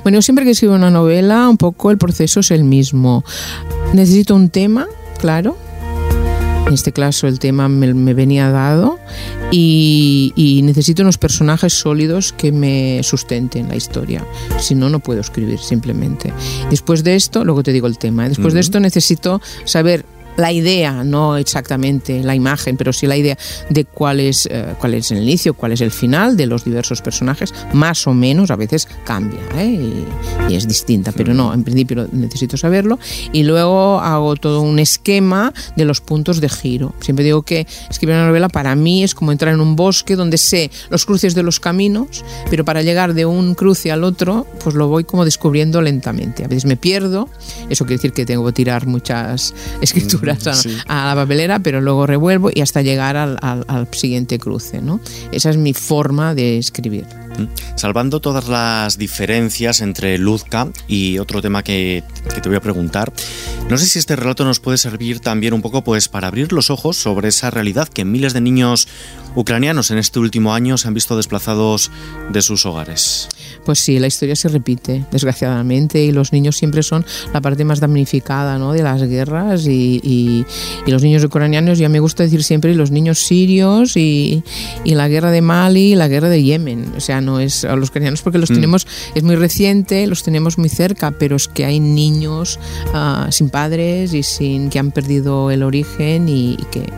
Bueno, 0.03 0.23
siempre 0.23 0.45
que 0.45 0.53
escribo 0.53 0.75
una 0.75 0.91
novela, 0.91 1.49
un 1.49 1.57
poco 1.57 1.91
el 1.91 1.99
proceso 1.99 2.41
es 2.41 2.51
el 2.51 2.65
mismo. 2.65 2.96
Necesito 3.93 4.35
un 4.35 4.51
tema, 4.51 4.87
claro, 5.19 5.57
en 6.67 6.75
este 6.75 6.93
caso 6.93 7.29
el 7.29 7.39
tema 7.39 7.69
me, 7.69 8.15
venía 8.15 8.51
dado 8.51 8.99
y, 9.53 10.61
necesito 10.65 11.03
unos 11.03 11.17
personajes 11.17 11.73
sólidos 11.73 12.33
que 12.33 12.51
me 12.51 13.01
sustenten 13.05 13.69
la 13.69 13.77
historia. 13.77 14.27
Si 14.59 14.75
no, 14.75 14.89
no 14.89 14.99
puedo 14.99 15.21
escribir 15.21 15.61
simplemente. 15.61 16.33
Después 16.71 17.05
de 17.05 17.15
esto, 17.15 17.45
luego 17.45 17.63
te 17.63 17.73
digo 17.73 17.87
el 17.87 17.99
tema, 17.99 18.27
¿eh? 18.27 18.31
después 18.31 18.53
de 18.53 18.61
esto 18.61 18.81
necesito 18.81 19.41
saber 19.65 20.05
la 20.37 20.53
idea, 20.53 21.05
no 21.05 21.37
exactamente 21.37 22.23
la 22.23 22.35
imagen, 22.35 22.77
pero 22.77 22.93
sí 22.93 23.07
la 23.07 23.17
idea 23.17 23.37
de 23.71 23.85
cuál 23.85 24.21
es, 24.21 24.47
eh, 24.51 24.75
cuál 24.79 24.95
es 24.95 25.11
el 25.11 25.23
inicio, 25.23 25.55
cuál 25.55 25.73
es 25.73 25.81
el 25.81 25.91
final 25.91 26.37
de 26.37 26.47
los 26.47 26.65
diversos 26.65 27.03
personajes, 27.03 27.53
más 27.73 28.07
o 28.07 28.15
menos, 28.15 28.51
a 28.51 28.57
veces 28.57 28.89
cambia 29.05 29.41
¿eh? 29.57 30.05
y, 30.49 30.55
es 30.55 30.69
distinta, 30.69 31.13
pero 31.13 31.35
no, 31.35 31.53
en 31.53 31.65
principio 31.65 32.09
necesito 32.13 32.57
saberlo. 32.57 32.99
Y 33.33 33.43
luego 33.43 34.01
hago 34.01 34.37
todo 34.37 34.63
un 34.63 34.79
esquema 34.79 35.53
de 35.77 35.85
los 35.85 36.01
puntos 36.01 36.41
de 36.41 36.49
giro. 36.49 36.95
Siempre 37.01 37.25
digo 37.25 37.43
que 37.43 37.67
escribir 37.91 38.15
una 38.15 38.27
novela 38.27 38.49
para 38.49 38.75
mí 38.75 39.05
es 39.05 39.15
como 39.15 39.33
entrar 39.33 39.53
en 39.53 39.61
un 39.61 39.77
bosque 39.77 40.17
donde 40.17 40.39
sé 40.39 40.71
los 40.89 41.05
cruces 41.05 41.35
de 41.35 41.43
los 41.43 41.61
caminos, 41.61 42.25
pero 42.49 42.65
para 42.65 42.83
llegar 42.83 43.15
de 43.15 43.27
un 43.27 43.55
cruce 43.55 43.91
al 43.91 44.05
otro, 44.05 44.47
pues 44.63 44.75
lo 44.75 44.89
voy 44.89 45.05
como 45.05 45.25
descubriendo 45.25 45.83
lentamente. 45.83 46.45
A 46.45 46.49
veces 46.49 46.65
me 46.65 46.77
pierdo, 46.77 47.29
eso 47.69 47.85
quiere 47.85 47.99
decir 47.99 48.13
que 48.13 48.25
tengo 48.25 48.47
que 48.47 48.53
tirar 48.53 48.87
muchas 48.87 49.55
escrituras 49.81 50.26
a, 50.31 51.07
la 51.07 51.15
papelera, 51.15 51.59
pero 51.61 51.81
luego 51.81 52.07
revuelvo 52.07 52.51
y 52.53 52.61
hasta 52.61 52.83
llegar 52.83 53.17
al, 53.17 53.39
al 53.41 53.89
siguiente 53.93 54.39
cruce. 54.39 54.81
¿no? 54.81 55.01
Esa 55.33 55.51
es 55.51 55.57
mi 55.57 55.75
forma 55.75 56.35
de 56.35 56.59
escribir. 56.59 57.07
Salvando 57.75 58.21
todas 58.21 58.49
las 58.49 58.99
diferencias 58.99 59.81
entre 59.81 60.19
Luzca 60.19 60.69
y 60.89 61.19
otro 61.19 61.43
tema 61.43 61.63
que, 61.63 62.03
te 62.43 62.49
voy 62.49 62.57
a 62.57 62.61
preguntar, 62.61 63.13
no 63.69 63.79
sé 63.79 63.87
si 63.87 63.99
este 63.99 64.17
relato 64.17 64.45
nos 64.45 64.61
puede 64.61 64.79
servir 64.79 65.21
también 65.21 65.55
un 65.55 65.63
poco 65.63 65.83
pues 65.83 66.09
para 66.09 66.29
abrir 66.29 66.53
los 66.53 66.71
ojos 66.71 66.97
sobre 66.97 67.29
esa 67.29 67.51
realidad 67.51 67.89
que 67.89 68.05
miles 68.05 68.33
de 68.33 68.41
niños 68.41 68.89
ucranianos 69.35 69.91
en 69.91 69.99
este 69.99 70.19
último 70.19 70.55
año 70.55 70.79
se 70.79 70.89
han 70.89 70.95
visto 70.95 71.17
desplazados 71.17 71.91
de 72.31 72.43
sus 72.43 72.65
hogares. 72.65 73.29
Pues 73.65 73.81
sí, 73.81 73.99
la 73.99 74.07
historia 74.07 74.35
se 74.35 74.49
repite, 74.49 75.05
desgraciadamente, 75.11 76.03
y 76.03 76.13
los 76.13 76.33
niños 76.33 76.57
siempre 76.57 76.83
son 76.83 77.05
la 77.35 77.41
parte 77.41 77.65
más 77.65 77.81
damnificada 77.81 78.59
¿no? 78.59 78.73
de 78.73 78.83
las 78.83 79.03
guerras 79.03 79.67
y, 79.67 80.45
los 80.87 81.03
niños 81.03 81.25
ucranianos, 81.25 81.79
ya 81.79 81.89
me 81.89 82.01
gusta 82.01 82.23
decir 82.23 82.43
siempre, 82.43 82.75
los 82.75 82.91
niños 82.91 83.19
sirios 83.19 83.97
y, 83.97 84.43
y 84.85 84.95
la 84.95 85.09
guerra 85.09 85.31
de 85.31 85.43
Mali 85.43 85.93
y 85.93 85.95
la 85.95 86.09
guerra 86.09 86.29
de 86.29 86.43
Yemen. 86.43 86.95
O 86.97 87.01
sea, 87.01 87.21
no 87.27 87.41
es 87.41 87.65
a 87.65 87.77
los 87.77 87.91
ucranianos 87.91 88.23
porque 88.23 88.39
los 88.39 88.51
mm. 88.51 88.55
tenemos, 88.55 88.87
es 89.15 89.23
muy 89.23 89.37
reciente, 89.37 90.07
los 90.07 90.23
tenemos 90.23 90.57
muy 90.57 90.69
cerca, 90.71 91.11
pero 91.11 91.37
es 91.37 91.49
que 91.49 91.67
hay 91.67 91.81
niños 91.81 92.59
ah, 92.95 93.29
sin 93.31 93.51
padres 93.51 94.15
y 94.15 94.23
sin 94.23 94.71
que 94.71 94.79
han 94.79 94.93
perdido 94.93 95.51
el 95.51 95.63
origen 95.63 96.29
y, 96.29 96.57
que... 96.71 96.91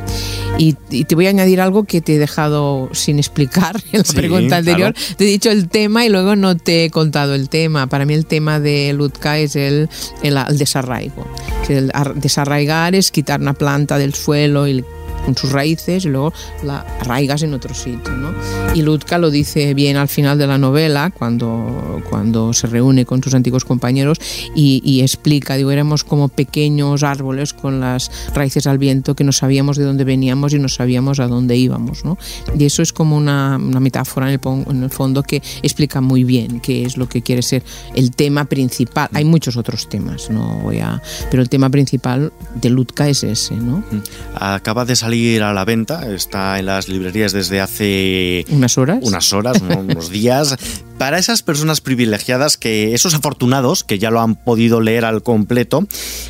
Y, 0.59 0.75
te 0.75 1.15
voy 1.15 1.27
a 1.27 1.31
añadir 1.31 1.61
algo 1.61 1.85
que 1.85 2.01
te 2.01 2.15
he 2.15 2.19
dejado 2.19 2.89
sin 2.93 3.19
explicar 3.19 3.81
en 3.93 4.03
la 4.07 4.15
pregunta 4.15 4.57
anterior. 4.59 4.95
Te 5.17 5.25
he 5.25 5.29
dicho 5.29 5.51
el 5.51 5.69
tema 5.69 6.05
y 6.05 6.09
luego 6.09 6.37
no 6.37 6.57
te 6.57 6.85
he 6.85 6.91
contado 6.91 7.35
el 7.35 7.49
tema. 7.49 7.87
Para 7.87 8.05
mí 8.05 8.15
el 8.15 8.27
tema 8.27 8.61
de 8.61 8.93
Lutka 8.93 9.39
es 9.39 9.57
el, 9.57 9.89
el, 10.23 10.37
el 10.37 10.59
desarraigo. 10.59 11.27
El 11.69 11.91
desarraigar 12.17 12.95
es 12.95 13.11
quitar 13.11 13.41
una 13.41 13.55
planta 13.55 13.99
del 13.99 14.15
suelo 14.15 14.69
y 14.69 14.85
con 15.25 15.37
sus 15.37 15.53
raíces 15.53 16.05
y 16.05 16.09
luego 16.09 16.33
la 16.63 16.81
arraigas 17.01 17.43
en 17.43 17.55
otro 17.55 17.75
sitio. 17.75 18.13
¿no? 18.13 18.33
Y 18.75 18.83
Lutka 18.83 19.19
lo 19.19 19.31
dice 19.31 19.75
bien 19.75 19.97
al 19.97 20.09
final 20.09 20.39
de 20.39 20.47
la 20.47 20.59
novela, 20.59 21.11
cuando, 21.11 22.01
cuando 22.09 22.53
se 22.53 22.67
reúne 22.67 23.05
con 23.05 23.23
sus 23.23 23.35
antiguos 23.35 23.65
compañeros 23.65 24.19
y, 24.55 25.01
explica, 25.01 25.57
digo, 25.57 25.71
éramos 25.71 26.05
como 26.05 26.29
pequeños 26.29 27.03
árboles 27.03 27.55
con 27.55 27.81
las 27.81 28.11
raíces 28.35 28.67
al 28.67 28.79
viento 28.79 29.17
que 29.17 29.25
no 29.25 29.33
sabíamos 29.33 29.79
de 29.79 29.85
dónde 29.85 30.05
veníamos 30.05 30.53
y 30.53 30.59
no 30.59 30.69
sabíamos 30.69 31.19
a 31.19 31.27
dónde 31.27 31.57
íbamos. 31.57 32.05
¿no? 32.05 32.19
Y 32.57 32.65
eso 32.67 32.83
es 32.83 32.93
como 32.93 33.17
una, 33.17 33.57
una 33.57 33.81
metáfora 33.81 34.33
en 34.33 34.41
el, 34.43 34.65
en 34.71 34.83
el 34.83 34.91
fondo 34.91 35.23
que 35.23 35.43
explica 35.63 36.01
muy 36.01 36.25
bien 36.25 36.61
qué 36.61 36.85
es 36.85 36.97
lo 36.97 37.09
que 37.09 37.23
quiere 37.23 37.43
ser 37.43 37.65
el 37.95 38.13
tema 38.13 38.45
principal. 38.45 39.09
Hay 39.15 39.25
muchos 39.25 39.57
otros 39.57 39.89
temas, 39.89 40.31
no 40.31 40.61
voy 40.61 40.79
a, 40.79 41.03
pero 41.31 41.43
el 41.43 41.49
tema 41.49 41.71
principal 41.71 42.33
de 42.55 42.71
Lutka 42.71 43.09
es 43.09 43.25
ese. 43.25 43.57
¿no? 43.57 43.83
Acaba 44.35 44.85
de 44.85 44.95
salir 44.95 45.43
a 45.43 45.53
la 45.53 45.65
venta, 45.65 46.13
está 46.13 46.59
en 46.59 46.67
las 46.67 46.89
librerías 46.89 47.33
desde 47.33 47.61
hace 47.61 48.45
unas 48.59 48.77
horas, 48.79 48.99
unas 49.03 49.33
horas, 49.33 49.63
unos 49.79 50.11
días. 50.11 50.57
Para 50.99 51.19
esas 51.19 51.43
personas 51.45 51.81
privilegiadas, 51.81 52.57
que 52.57 52.93
esos 52.93 53.15
afortunados 53.15 53.85
que 53.85 54.01
ya 54.01 54.11
lo 54.11 54.21
han 54.21 54.35
podido 54.35 54.81
leer 54.81 55.05
al 55.05 55.23
completo, 55.23 55.87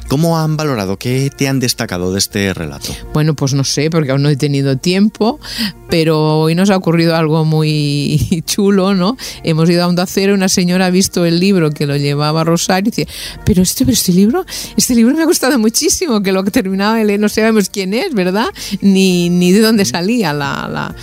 ¿cómo 0.09 0.39
han 0.39 0.59
valorado? 0.59 0.99
¿Qué 0.99 1.31
te 1.35 1.49
han 1.49 1.59
destacado 1.59 2.13
de 2.13 2.19
este 2.19 2.53
relato? 2.53 2.95
Bueno, 3.15 3.35
pues 3.35 3.55
no 3.55 3.65
sé, 3.65 3.89
porque 3.89 4.13
aún 4.13 4.23
no 4.23 4.29
he 4.29 4.37
tenido 4.37 4.77
tiempo, 4.77 5.41
pero 5.89 6.41
hoy 6.41 6.55
nos 6.55 6.69
ha 6.69 6.77
ocurrido 6.77 7.17
algo 7.17 7.47
muy 7.47 8.43
chulo, 8.47 8.95
¿no? 8.95 9.17
Hemos 9.43 9.71
ido 9.71 9.85
a 9.85 9.87
Onda 9.87 10.07
Cero, 10.07 10.35
una 10.35 10.51
señora 10.51 10.87
ha 10.87 10.91
visto 10.91 11.25
el 11.25 11.41
libro 11.41 11.71
que 11.71 11.87
lo 11.87 11.97
llevaba 11.97 12.45
Rosario 12.45 12.89
y 12.89 12.91
dice, 12.91 13.09
pero 13.47 13.63
este, 13.63 13.87
pero 13.87 13.95
este 13.95 14.13
libro, 14.13 14.45
este 14.77 14.95
libro 14.95 15.15
me 15.15 15.23
ha 15.23 15.27
gustado 15.27 15.59
muchísimo, 15.59 16.23
que 16.23 16.31
lo 16.31 16.45
que 16.45 16.51
terminaba 16.51 16.99
de 16.99 17.05
leer 17.07 17.21
no 17.21 17.31
sabemos 17.31 17.71
quién 17.71 17.95
es, 17.95 18.13
¿verdad? 18.13 18.49
Ni, 18.83 19.31
ni 19.31 19.53
de 19.53 19.61
dónde 19.61 19.87
salía 19.87 20.35
la, 20.35 20.69
la 20.71 20.95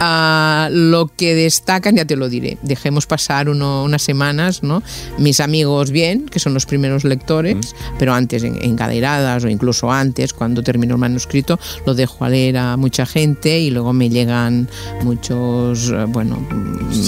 lo 0.00 1.10
que 1.16 1.34
destacan, 1.34 1.96
ya 1.96 2.04
te 2.04 2.16
lo 2.16 2.28
diré, 2.28 2.58
dejemos 2.62 3.06
pasar 3.06 3.48
unas 3.48 4.02
semanas, 4.02 4.62
¿no? 4.62 4.82
Mis 5.18 5.40
amigos 5.40 5.90
bien, 5.90 6.26
que 6.26 6.38
son 6.38 6.54
los 6.54 6.66
primeros 6.66 7.04
lectores, 7.04 7.74
pero 7.98 8.14
antes 8.14 8.42
en, 8.44 8.58
en 8.62 8.78
o 8.78 9.48
incluso 9.48 9.90
antes, 9.90 10.32
cuando 10.32 10.62
termino 10.62 10.94
el 10.94 11.00
manuscrito, 11.00 11.58
lo 11.86 11.94
dejo 11.94 12.24
a 12.24 12.28
leer 12.28 12.56
a 12.56 12.76
mucha 12.76 13.06
gente 13.06 13.58
y 13.58 13.70
luego 13.70 13.92
me 13.92 14.08
llegan 14.08 14.68
muchos, 15.02 15.90
eh, 15.90 16.04
bueno, 16.08 16.38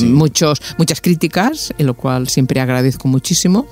muchos, 0.06 0.60
muchas 0.78 1.00
críticas, 1.00 1.72
en 1.78 1.86
lo 1.86 1.94
cual 1.94 2.28
siempre 2.28 2.60
agradezco 2.60 3.08
muchísimo. 3.08 3.66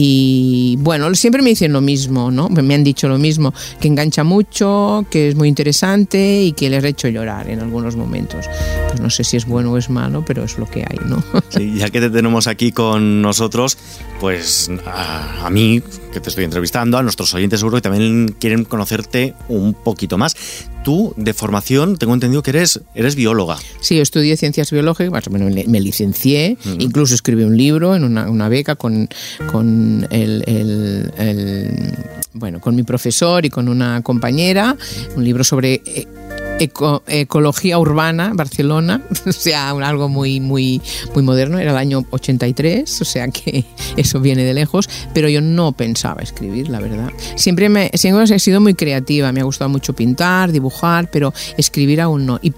Y 0.00 0.76
bueno, 0.78 1.12
siempre 1.16 1.42
me 1.42 1.48
dicen 1.48 1.72
lo 1.72 1.80
mismo, 1.80 2.30
¿no? 2.30 2.48
Me 2.48 2.74
han 2.76 2.84
dicho 2.84 3.08
lo 3.08 3.18
mismo, 3.18 3.52
que 3.80 3.88
engancha 3.88 4.22
mucho, 4.22 5.04
que 5.10 5.26
es 5.26 5.34
muy 5.34 5.48
interesante 5.48 6.40
y 6.40 6.52
que 6.52 6.70
les 6.70 6.84
ha 6.84 6.86
hecho 6.86 7.08
llorar 7.08 7.50
en 7.50 7.58
algunos 7.58 7.96
momentos. 7.96 8.46
Pues 8.86 9.00
no 9.00 9.10
sé 9.10 9.24
si 9.24 9.36
es 9.36 9.44
bueno 9.44 9.72
o 9.72 9.76
es 9.76 9.90
malo, 9.90 10.24
pero 10.24 10.44
es 10.44 10.56
lo 10.56 10.66
que 10.66 10.84
hay, 10.88 11.00
¿no? 11.04 11.20
Sí, 11.48 11.74
ya 11.74 11.90
que 11.90 12.00
te 12.00 12.10
tenemos 12.10 12.46
aquí 12.46 12.70
con 12.70 13.22
nosotros, 13.22 13.76
pues 14.20 14.70
a, 14.86 15.44
a 15.44 15.50
mí, 15.50 15.82
que 16.12 16.20
te 16.20 16.28
estoy 16.28 16.44
entrevistando, 16.44 16.96
a 16.96 17.02
nuestros 17.02 17.34
oyentes 17.34 17.58
seguro 17.58 17.78
que 17.78 17.82
también 17.82 18.36
quieren 18.38 18.64
conocerte 18.64 19.34
un 19.48 19.74
poquito 19.74 20.16
más 20.16 20.36
tú 20.88 21.12
de 21.18 21.34
formación 21.34 21.98
tengo 21.98 22.14
entendido 22.14 22.42
que 22.42 22.48
eres, 22.48 22.80
eres 22.94 23.14
bióloga. 23.14 23.58
Sí, 23.82 24.00
estudié 24.00 24.38
ciencias 24.38 24.70
biológicas, 24.70 25.28
bueno, 25.28 25.50
me 25.66 25.80
licencié, 25.82 26.56
incluso 26.78 27.14
escribí 27.14 27.42
un 27.42 27.58
libro 27.58 27.94
en 27.94 28.04
una, 28.04 28.48
beca 28.48 28.74
con, 28.74 29.06
con 29.52 30.08
el, 30.10 31.12
bueno, 32.32 32.58
con 32.62 32.74
mi 32.74 32.84
profesor 32.84 33.44
y 33.44 33.50
con 33.50 33.68
una 33.68 34.00
compañera, 34.02 34.78
un 35.14 35.24
libro 35.24 35.44
sobre 35.44 35.82
eh, 36.58 36.70
ecología 37.06 37.78
urbana, 37.78 38.32
Barcelona, 38.34 39.02
o 39.26 39.32
sea, 39.32 39.70
algo 39.70 40.08
muy, 40.08 40.40
muy, 40.40 40.80
muy 41.14 41.22
moderno, 41.22 41.58
era 41.58 41.70
el 41.70 41.76
año 41.76 42.04
83, 42.10 43.00
o 43.00 43.04
sea 43.04 43.28
que 43.28 43.64
eso 43.96 44.20
viene 44.20 44.44
de 44.44 44.54
lejos, 44.54 44.88
pero 45.14 45.28
yo 45.28 45.40
no 45.40 45.72
pensaba 45.72 46.22
escribir, 46.22 46.68
la 46.68 46.80
verdad. 46.80 47.10
Siempre, 47.36 47.68
me, 47.68 47.90
siempre 47.94 48.24
he 48.24 48.38
sido 48.38 48.60
muy 48.60 48.74
creativa, 48.74 49.32
me 49.32 49.40
ha 49.40 49.44
gustado 49.44 49.68
mucho 49.68 49.94
pintar, 49.94 50.52
dibujar, 50.52 51.10
pero 51.10 51.32
escribir 51.56 52.00
aún 52.00 52.26
no. 52.26 52.38
Y 52.42 52.52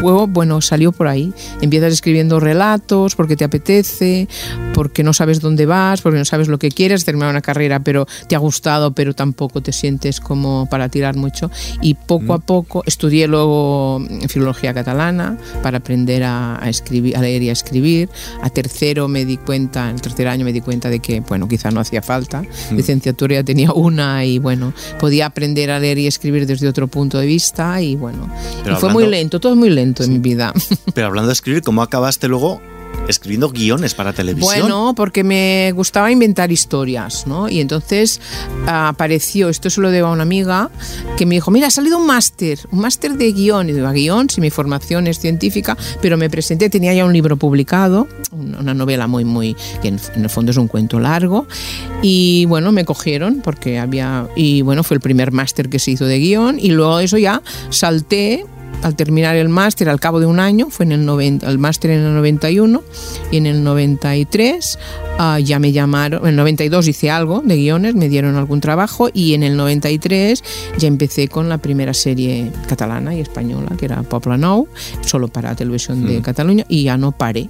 luego, 0.00 0.26
bueno, 0.26 0.60
salió 0.60 0.92
por 0.92 1.08
ahí. 1.08 1.32
Empiezas 1.60 1.92
escribiendo 1.92 2.40
relatos 2.40 3.14
porque 3.14 3.36
te 3.36 3.44
apetece, 3.44 4.28
porque 4.74 5.02
no 5.02 5.12
sabes 5.12 5.40
dónde 5.40 5.66
vas, 5.66 6.00
porque 6.00 6.18
no 6.18 6.24
sabes 6.24 6.48
lo 6.48 6.58
que 6.58 6.70
quieres, 6.70 7.04
terminar 7.04 7.30
una 7.30 7.40
carrera, 7.42 7.80
pero 7.80 8.06
te 8.28 8.34
ha 8.34 8.38
gustado, 8.38 8.92
pero 8.92 9.14
tampoco 9.14 9.60
te 9.60 9.72
sientes 9.72 10.20
como 10.20 10.66
para 10.70 10.88
tirar 10.88 11.16
mucho. 11.16 11.50
Y 11.80 11.94
poco 11.94 12.34
a 12.34 12.38
Mm. 12.38 12.42
poco 12.42 12.82
estudié 12.86 13.26
luego 13.28 14.02
filología 14.28 14.74
catalana 14.74 15.36
para 15.62 15.78
aprender 15.78 16.24
a, 16.24 16.62
a 16.62 16.68
escribir, 16.68 17.16
a 17.16 17.20
leer 17.20 17.42
y 17.42 17.48
a 17.50 17.52
escribir. 17.52 18.08
A 18.42 18.50
tercero 18.50 19.08
me 19.08 19.24
di 19.24 19.36
cuenta, 19.36 19.88
en 19.88 19.96
el 19.96 20.02
tercer 20.02 20.28
año 20.28 20.44
me 20.44 20.52
di 20.52 20.60
cuenta 20.60 20.88
de 20.90 21.00
que, 21.00 21.20
bueno, 21.20 21.46
quizá 21.48 21.70
no 21.70 21.80
hacía 21.80 22.02
falta. 22.02 22.42
Mm. 22.70 22.76
Licenciatura 22.76 23.34
ya 23.36 23.44
tenía 23.44 23.72
una 23.72 24.24
y, 24.24 24.38
bueno, 24.38 24.72
podía 24.98 25.26
aprender 25.26 25.70
a 25.70 25.78
leer 25.78 25.98
y 25.98 26.06
escribir 26.06 26.46
desde 26.46 26.68
otro 26.68 26.88
punto 26.88 27.18
de 27.18 27.26
vista 27.26 27.80
y, 27.80 27.96
bueno, 27.96 28.28
y 28.70 28.74
fue 28.76 28.90
muy 28.90 29.06
lento, 29.06 29.38
todo 29.38 29.52
es 29.52 29.58
muy 29.58 29.70
lento 29.70 29.81
en 29.82 30.12
mi 30.12 30.18
vida. 30.18 30.52
Pero 30.94 31.06
hablando 31.06 31.28
de 31.28 31.34
escribir, 31.34 31.62
¿cómo 31.62 31.82
acabaste 31.82 32.28
luego 32.28 32.60
escribiendo 33.08 33.50
guiones 33.50 33.94
para 33.94 34.12
televisión? 34.12 34.60
Bueno, 34.60 34.94
porque 34.94 35.24
me 35.24 35.72
gustaba 35.74 36.10
inventar 36.10 36.52
historias, 36.52 37.26
¿no? 37.26 37.48
Y 37.48 37.60
entonces 37.60 38.20
ah, 38.66 38.88
apareció, 38.88 39.48
esto 39.48 39.70
se 39.70 39.80
lo 39.80 39.90
debo 39.90 40.08
a 40.08 40.12
una 40.12 40.22
amiga, 40.22 40.70
que 41.16 41.26
me 41.26 41.34
dijo, 41.34 41.50
mira, 41.50 41.66
ha 41.66 41.70
salido 41.70 41.98
un 41.98 42.06
máster, 42.06 42.58
un 42.70 42.80
máster 42.80 43.12
de 43.12 43.32
guion. 43.32 43.68
Y 43.68 43.72
digo, 43.72 43.86
¿a 43.86 43.92
guion? 43.92 44.30
Si 44.30 44.40
mi 44.40 44.50
formación 44.50 45.06
es 45.06 45.18
científica, 45.18 45.76
pero 46.00 46.16
me 46.16 46.30
presenté, 46.30 46.70
tenía 46.70 46.94
ya 46.94 47.04
un 47.04 47.12
libro 47.12 47.36
publicado, 47.36 48.08
una 48.30 48.62
una 48.62 48.74
novela 48.74 49.06
muy, 49.08 49.24
muy, 49.24 49.56
que 49.82 49.88
en, 49.88 50.00
en 50.14 50.22
el 50.22 50.30
fondo 50.30 50.52
es 50.52 50.56
un 50.56 50.68
cuento 50.68 51.00
largo. 51.00 51.46
Y 52.00 52.44
bueno, 52.46 52.72
me 52.72 52.84
cogieron 52.84 53.40
porque 53.42 53.78
había, 53.78 54.28
y 54.36 54.62
bueno, 54.62 54.84
fue 54.84 54.96
el 54.96 55.00
primer 55.00 55.32
máster 55.32 55.68
que 55.68 55.78
se 55.78 55.92
hizo 55.92 56.04
de 56.04 56.18
guion. 56.18 56.58
Y 56.58 56.68
luego 56.68 57.00
eso 57.00 57.18
ya 57.18 57.42
salté 57.70 58.46
al 58.82 58.96
terminar 58.96 59.36
el 59.36 59.48
máster, 59.48 59.88
al 59.88 60.00
cabo 60.00 60.20
de 60.20 60.26
un 60.26 60.40
año, 60.40 60.68
fue 60.70 60.84
en 60.84 60.92
el, 60.92 61.06
90, 61.06 61.48
el 61.48 61.58
máster 61.58 61.92
en 61.92 62.00
el 62.00 62.14
91 62.14 62.82
y 63.30 63.36
en 63.36 63.46
el 63.46 63.64
93 63.64 64.78
ah, 65.18 65.38
ya 65.38 65.58
me 65.58 65.72
llamaron, 65.72 66.22
en 66.22 66.30
el 66.30 66.36
92 66.36 66.88
hice 66.88 67.10
algo 67.10 67.42
de 67.44 67.56
guiones, 67.56 67.94
me 67.94 68.08
dieron 68.08 68.36
algún 68.36 68.60
trabajo 68.60 69.08
y 69.12 69.34
en 69.34 69.42
el 69.42 69.56
93 69.56 70.42
ya 70.78 70.88
empecé 70.88 71.28
con 71.28 71.48
la 71.48 71.58
primera 71.58 71.94
serie 71.94 72.50
catalana 72.68 73.14
y 73.14 73.20
española, 73.20 73.70
que 73.78 73.86
era 73.86 74.02
Poble 74.02 74.38
Nou, 74.38 74.68
solo 75.02 75.28
para 75.28 75.54
televisión 75.54 76.06
de 76.06 76.20
Cataluña 76.22 76.64
y 76.68 76.84
ya 76.84 76.96
no 76.96 77.12
paré, 77.12 77.48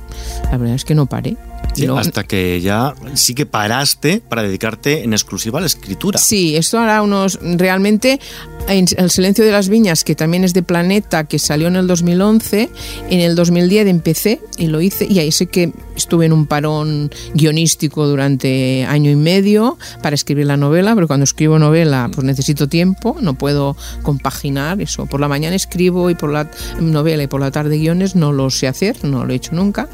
la 0.50 0.58
verdad 0.58 0.74
es 0.74 0.84
que 0.84 0.94
no 0.94 1.06
paré. 1.06 1.36
Sí, 1.74 1.86
No- 1.86 1.96
hasta 1.98 2.24
que 2.24 2.60
ya 2.60 2.92
sí 3.14 3.34
que 3.34 3.46
paraste 3.46 4.20
para 4.28 4.42
dedicarte 4.42 5.04
en 5.04 5.12
exclusiva 5.12 5.58
a 5.58 5.62
la 5.62 5.66
escritura. 5.66 6.18
Sí, 6.18 6.54
esto 6.56 6.78
hará 6.78 7.00
unos. 7.02 7.38
Realmente, 7.42 8.20
en 8.68 8.84
El 8.96 9.10
Silencio 9.10 9.44
de 9.44 9.52
las 9.52 9.68
Viñas, 9.68 10.04
que 10.04 10.14
también 10.14 10.44
es 10.44 10.52
de 10.52 10.62
Planeta, 10.62 11.24
que 11.24 11.38
salió 11.38 11.68
en 11.68 11.76
el 11.76 11.86
2011, 11.86 12.68
en 13.10 13.20
el 13.20 13.34
2010 13.34 13.86
empecé 13.88 14.40
y 14.58 14.66
lo 14.66 14.80
hice, 14.82 15.06
y 15.08 15.18
ahí 15.18 15.32
sé 15.32 15.46
que 15.46 15.72
estuve 15.96 16.26
en 16.26 16.32
un 16.32 16.46
parón 16.46 17.10
guionístico 17.34 18.06
durante 18.06 18.84
año 18.86 19.10
y 19.10 19.16
medio 19.16 19.78
para 20.02 20.14
escribir 20.14 20.46
la 20.46 20.56
novela, 20.56 20.94
pero 20.94 21.06
cuando 21.06 21.24
escribo 21.24 21.58
novela, 21.58 22.10
pues 22.14 22.24
necesito 22.24 22.68
tiempo, 22.68 23.16
no 23.20 23.34
puedo 23.34 23.76
compaginar 24.02 24.80
eso. 24.80 25.06
Por 25.06 25.20
la 25.20 25.28
mañana 25.28 25.56
escribo 25.56 26.10
y 26.10 26.14
por 26.14 26.30
la 26.30 26.50
novela 26.80 27.22
y 27.22 27.26
por 27.26 27.40
la 27.40 27.50
tarde 27.50 27.78
guiones 27.78 28.14
no 28.14 28.32
lo 28.32 28.50
sé 28.50 28.68
hacer, 28.68 29.04
no 29.04 29.24
lo 29.24 29.32
he 29.32 29.36
hecho 29.36 29.52
nunca. 29.54 29.88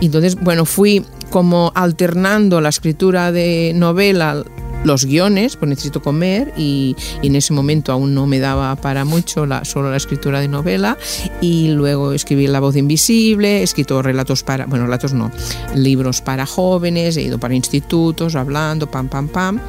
Y 0.00 0.06
entonces, 0.06 0.36
bueno, 0.36 0.64
fui 0.64 1.04
como 1.30 1.72
alternando 1.74 2.60
la 2.60 2.68
escritura 2.68 3.32
de 3.32 3.72
novela 3.74 4.44
los 4.84 5.04
guiones, 5.04 5.56
pues 5.56 5.68
necesito 5.68 6.02
comer 6.02 6.52
y, 6.56 6.96
y 7.22 7.26
en 7.26 7.36
ese 7.36 7.52
momento 7.52 7.92
aún 7.92 8.14
no 8.14 8.26
me 8.26 8.38
daba 8.38 8.76
para 8.76 9.04
mucho 9.04 9.46
la, 9.46 9.64
solo 9.64 9.90
la 9.90 9.96
escritura 9.96 10.40
de 10.40 10.48
novela 10.48 10.96
y 11.40 11.68
luego 11.68 12.12
escribí 12.12 12.46
La 12.46 12.60
voz 12.60 12.76
invisible, 12.76 13.60
he 13.60 13.62
escrito 13.62 14.00
relatos 14.02 14.42
para, 14.42 14.66
bueno, 14.66 14.86
relatos 14.86 15.12
no, 15.12 15.30
libros 15.74 16.22
para 16.22 16.46
jóvenes, 16.46 17.16
he 17.16 17.22
ido 17.22 17.38
para 17.38 17.54
institutos 17.54 18.34
hablando, 18.36 18.90
pam, 18.90 19.08
pam, 19.08 19.28
pam 19.28 19.60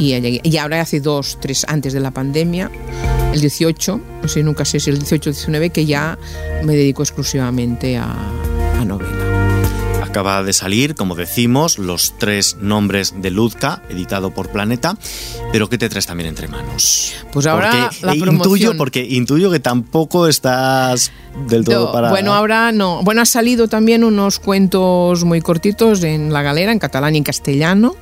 y, 0.00 0.14
y 0.42 0.56
ahora 0.56 0.80
hace 0.80 1.00
dos, 1.00 1.38
tres, 1.40 1.64
antes 1.68 1.92
de 1.92 2.00
la 2.00 2.10
pandemia, 2.10 2.70
el 3.32 3.40
18, 3.40 4.00
no 4.22 4.28
sé, 4.28 4.42
nunca 4.42 4.64
sé 4.64 4.80
si 4.80 4.90
el 4.90 4.98
18 4.98 5.30
o 5.30 5.32
19, 5.32 5.70
que 5.70 5.86
ya 5.86 6.18
me 6.64 6.74
dedico 6.74 7.02
exclusivamente 7.02 7.96
a. 7.96 8.55
Acaba 10.16 10.42
de 10.42 10.54
salir, 10.54 10.94
como 10.94 11.14
decimos, 11.14 11.78
los 11.78 12.14
tres 12.16 12.56
nombres 12.58 13.12
de 13.20 13.30
Luzca, 13.30 13.82
editado 13.90 14.30
por 14.30 14.48
Planeta. 14.48 14.96
Pero 15.52 15.68
¿qué 15.68 15.76
te 15.76 15.90
traes 15.90 16.06
también 16.06 16.30
entre 16.30 16.48
manos? 16.48 17.12
Pues 17.34 17.44
ahora 17.46 17.90
Porque 17.90 18.06
la 18.06 18.14
intuyo, 18.14 18.32
promoción. 18.40 18.76
porque 18.78 19.04
intuyo 19.04 19.50
que 19.50 19.60
tampoco 19.60 20.26
estás 20.26 21.12
del 21.50 21.64
todo 21.66 21.88
No, 21.88 21.92
para. 21.92 22.08
Bueno, 22.08 22.32
ahora 22.32 22.72
no. 22.72 23.02
Bueno, 23.02 23.20
ha 23.20 23.26
salido 23.26 23.68
también 23.68 24.04
unos 24.04 24.38
cuentos 24.38 25.22
muy 25.24 25.42
cortitos 25.42 26.02
en 26.02 26.32
La 26.32 26.40
Galera, 26.40 26.72
en 26.72 26.78
catalán 26.78 27.14
y 27.14 27.18
en 27.18 27.24
castellano, 27.24 27.94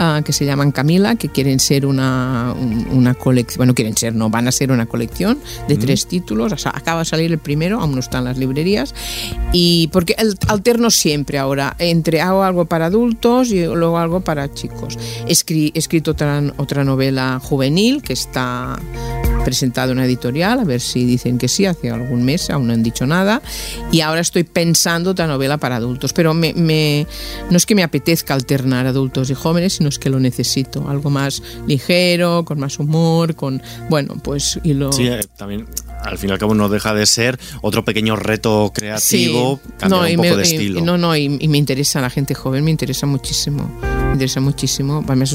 ah, 0.00 0.20
que 0.22 0.34
se 0.34 0.44
llaman 0.44 0.70
Camila, 0.70 1.16
que 1.16 1.30
quieren 1.30 1.60
ser 1.60 1.86
una, 1.86 2.52
un- 2.60 2.86
una 2.92 3.14
colección. 3.14 3.56
Bueno, 3.56 3.74
quieren 3.74 3.96
ser, 3.96 4.14
no, 4.14 4.28
van 4.28 4.48
a 4.48 4.52
ser 4.52 4.70
una 4.70 4.84
colección 4.84 5.38
de 5.66 5.78
tres 5.78 6.06
títulos. 6.08 6.52
O 6.52 6.58
sea, 6.58 6.72
acaba 6.74 6.98
de 7.00 7.04
salir 7.06 7.32
el 7.32 7.38
primero, 7.38 7.80
aún 7.80 7.92
no 7.94 8.00
está 8.00 8.18
en 8.18 8.24
las 8.24 8.36
librerías. 8.36 8.94
Y 9.54 9.86
porque 9.88 10.14
alterno 10.48 10.90
siempre 10.90 11.38
ahora 11.38 11.53
entre 11.78 12.20
hago 12.20 12.42
algo 12.42 12.64
para 12.66 12.86
adultos 12.86 13.50
y 13.50 13.64
luego 13.64 13.98
algo 13.98 14.20
para 14.20 14.52
chicos. 14.52 14.98
Escri- 15.26 15.70
He 15.74 15.78
escrito 15.78 16.10
otra, 16.12 16.42
otra 16.56 16.84
novela 16.84 17.40
juvenil 17.42 18.02
que 18.02 18.12
está 18.12 18.76
presentado 19.44 19.92
en 19.92 19.98
una 19.98 20.06
editorial, 20.06 20.58
a 20.58 20.64
ver 20.64 20.80
si 20.80 21.04
dicen 21.04 21.38
que 21.38 21.48
sí, 21.48 21.66
hace 21.66 21.90
algún 21.90 22.24
mes, 22.24 22.50
aún 22.50 22.66
no 22.66 22.72
han 22.72 22.82
dicho 22.82 23.06
nada, 23.06 23.42
y 23.92 24.00
ahora 24.00 24.20
estoy 24.20 24.44
pensando 24.44 25.10
otra 25.10 25.26
novela 25.26 25.58
para 25.58 25.76
adultos, 25.76 26.12
pero 26.12 26.34
me, 26.34 26.52
me- 26.54 27.06
no 27.50 27.56
es 27.56 27.66
que 27.66 27.74
me 27.74 27.82
apetezca 27.82 28.34
alternar 28.34 28.86
adultos 28.86 29.30
y 29.30 29.34
jóvenes, 29.34 29.74
sino 29.74 29.88
es 29.88 29.98
que 29.98 30.10
lo 30.10 30.18
necesito, 30.20 30.88
algo 30.88 31.10
más 31.10 31.42
ligero, 31.66 32.44
con 32.44 32.58
más 32.58 32.78
humor, 32.78 33.34
con, 33.34 33.62
bueno, 33.90 34.14
pues, 34.22 34.58
y 34.64 34.74
lo... 34.74 34.92
Sí, 34.92 35.06
eh, 35.06 35.20
también, 35.36 35.66
al 36.02 36.18
fin 36.18 36.30
y 36.30 36.32
al 36.32 36.38
cabo, 36.38 36.54
no 36.54 36.68
deja 36.68 36.94
de 36.94 37.06
ser 37.06 37.38
otro 37.62 37.84
pequeño 37.84 38.16
reto 38.16 38.72
creativo, 38.74 39.60
cambiar 39.78 40.02
un 40.04 40.08
y 40.10 40.16
poco 40.16 40.28
me, 40.30 40.36
de 40.36 40.42
estilo. 40.42 40.78
y 40.78 40.82
no, 40.82 40.96
no, 40.98 41.16
y, 41.16 41.36
y 41.40 41.48
me 41.48 41.58
interesa 41.58 42.00
la 42.00 42.10
gente 42.10 42.34
joven, 42.34 42.64
me 42.64 42.70
interesa 42.70 43.06
muchísimo. 43.06 43.70
Me 44.14 44.18
interesa 44.18 44.40
muchísimo. 44.40 45.02
Para 45.04 45.16
mí 45.16 45.26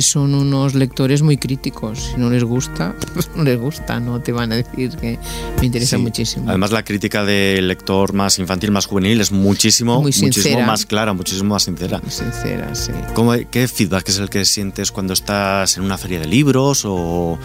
son, 0.00 0.34
unos 0.34 0.74
lectores 0.74 1.20
muy 1.20 1.36
críticos. 1.36 1.98
Si 2.14 2.16
no 2.18 2.30
les 2.30 2.42
gusta, 2.42 2.94
pues 3.12 3.28
no 3.36 3.44
les 3.44 3.60
gusta, 3.60 4.00
no 4.00 4.18
te 4.20 4.32
van 4.32 4.50
a 4.50 4.56
decir 4.56 4.96
que 4.96 5.18
me 5.60 5.66
interesa 5.66 5.96
Sí. 5.98 6.02
muchísimo. 6.02 6.48
Además, 6.48 6.70
la 6.72 6.82
crítica 6.84 7.22
del 7.26 7.68
lector 7.68 8.14
más 8.14 8.38
infantil, 8.38 8.70
más 8.70 8.86
juvenil, 8.86 9.20
es 9.20 9.30
muchísimo, 9.30 10.00
muchísimo 10.00 10.62
más 10.62 10.86
clara, 10.86 11.12
muchísimo 11.12 11.50
más 11.54 11.64
sincera. 11.64 12.00
Muy 12.00 12.10
sincera, 12.10 12.74
sí. 12.74 12.92
¿Cómo- 13.14 13.34
¿Qué 13.50 13.68
feedback 13.68 14.08
es 14.08 14.18
el 14.18 14.30
que 14.30 14.46
sientes 14.46 14.90
cuando 14.90 15.12
estás 15.12 15.76
en 15.76 15.82
una 15.84 15.98
feria 15.98 16.18
de 16.20 16.26
libros 16.28 16.84
o, 16.86 17.38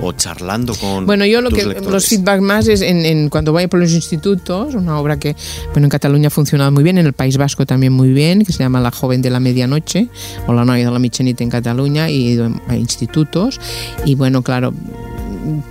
o 0.00 0.12
charlando 0.12 0.74
con 0.74 1.06
Bueno, 1.06 1.26
yo 1.26 1.40
lo 1.40 1.50
tus 1.50 1.58
que 1.58 1.64
lectores? 1.66 1.92
los 1.92 2.06
feedback 2.06 2.40
más 2.40 2.68
es 2.68 2.80
en, 2.82 3.04
en 3.04 3.28
cuando 3.28 3.52
voy 3.52 3.66
por 3.66 3.80
los 3.80 3.92
institutos, 3.92 4.74
una 4.74 4.98
obra 4.98 5.18
que 5.18 5.34
bueno 5.72 5.86
en 5.86 5.90
Cataluña 5.90 6.28
ha 6.28 6.30
funcionado 6.30 6.70
muy 6.70 6.84
bien, 6.84 6.98
en 6.98 7.06
el 7.06 7.12
País 7.12 7.36
Vasco 7.36 7.66
también 7.66 7.92
muy 7.92 8.12
bien, 8.12 8.44
que 8.44 8.52
se 8.52 8.60
llama 8.60 8.80
La 8.80 8.90
joven 8.90 9.22
de 9.22 9.30
la 9.30 9.40
medianoche 9.40 10.08
o 10.46 10.52
La 10.52 10.64
noia 10.64 10.84
de 10.86 10.90
la 10.90 10.98
mitjanit 10.98 11.40
en 11.40 11.50
Cataluña 11.50 12.10
y 12.10 12.38
a 12.68 12.76
institutos 12.76 13.60
y 14.04 14.14
bueno, 14.14 14.42
claro, 14.42 14.72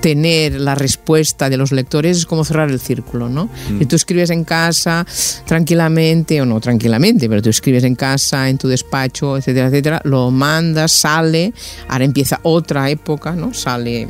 tener 0.02 0.60
la 0.60 0.76
respuesta 0.76 1.50
de 1.50 1.58
los 1.58 1.72
lectores 1.72 2.18
es 2.18 2.26
como 2.26 2.44
cerrar 2.44 2.70
el 2.70 2.80
círculo, 2.80 3.30
¿no? 3.30 3.50
Si 3.80 3.86
tú 3.86 3.96
escribes 3.96 4.30
en 4.30 4.44
casa 4.44 5.06
tranquilamente 5.46 6.42
o 6.42 6.46
no 6.46 6.60
tranquilamente, 6.60 7.30
pero 7.30 7.42
tú 7.42 7.50
escribes 7.50 7.84
en 7.84 7.96
casa, 7.96 8.50
en 8.50 8.58
tu 8.58 8.68
despacho, 8.68 9.38
etcétera, 9.38 9.68
etcétera, 9.68 10.02
lo 10.04 10.32
mandas, 10.32 10.92
sale, 10.92 11.54
ahora 11.88 12.06
empieza 12.06 12.40
otra 12.44 12.90
época, 12.90 13.34
¿no? 13.34 13.54
Sale 13.54 14.08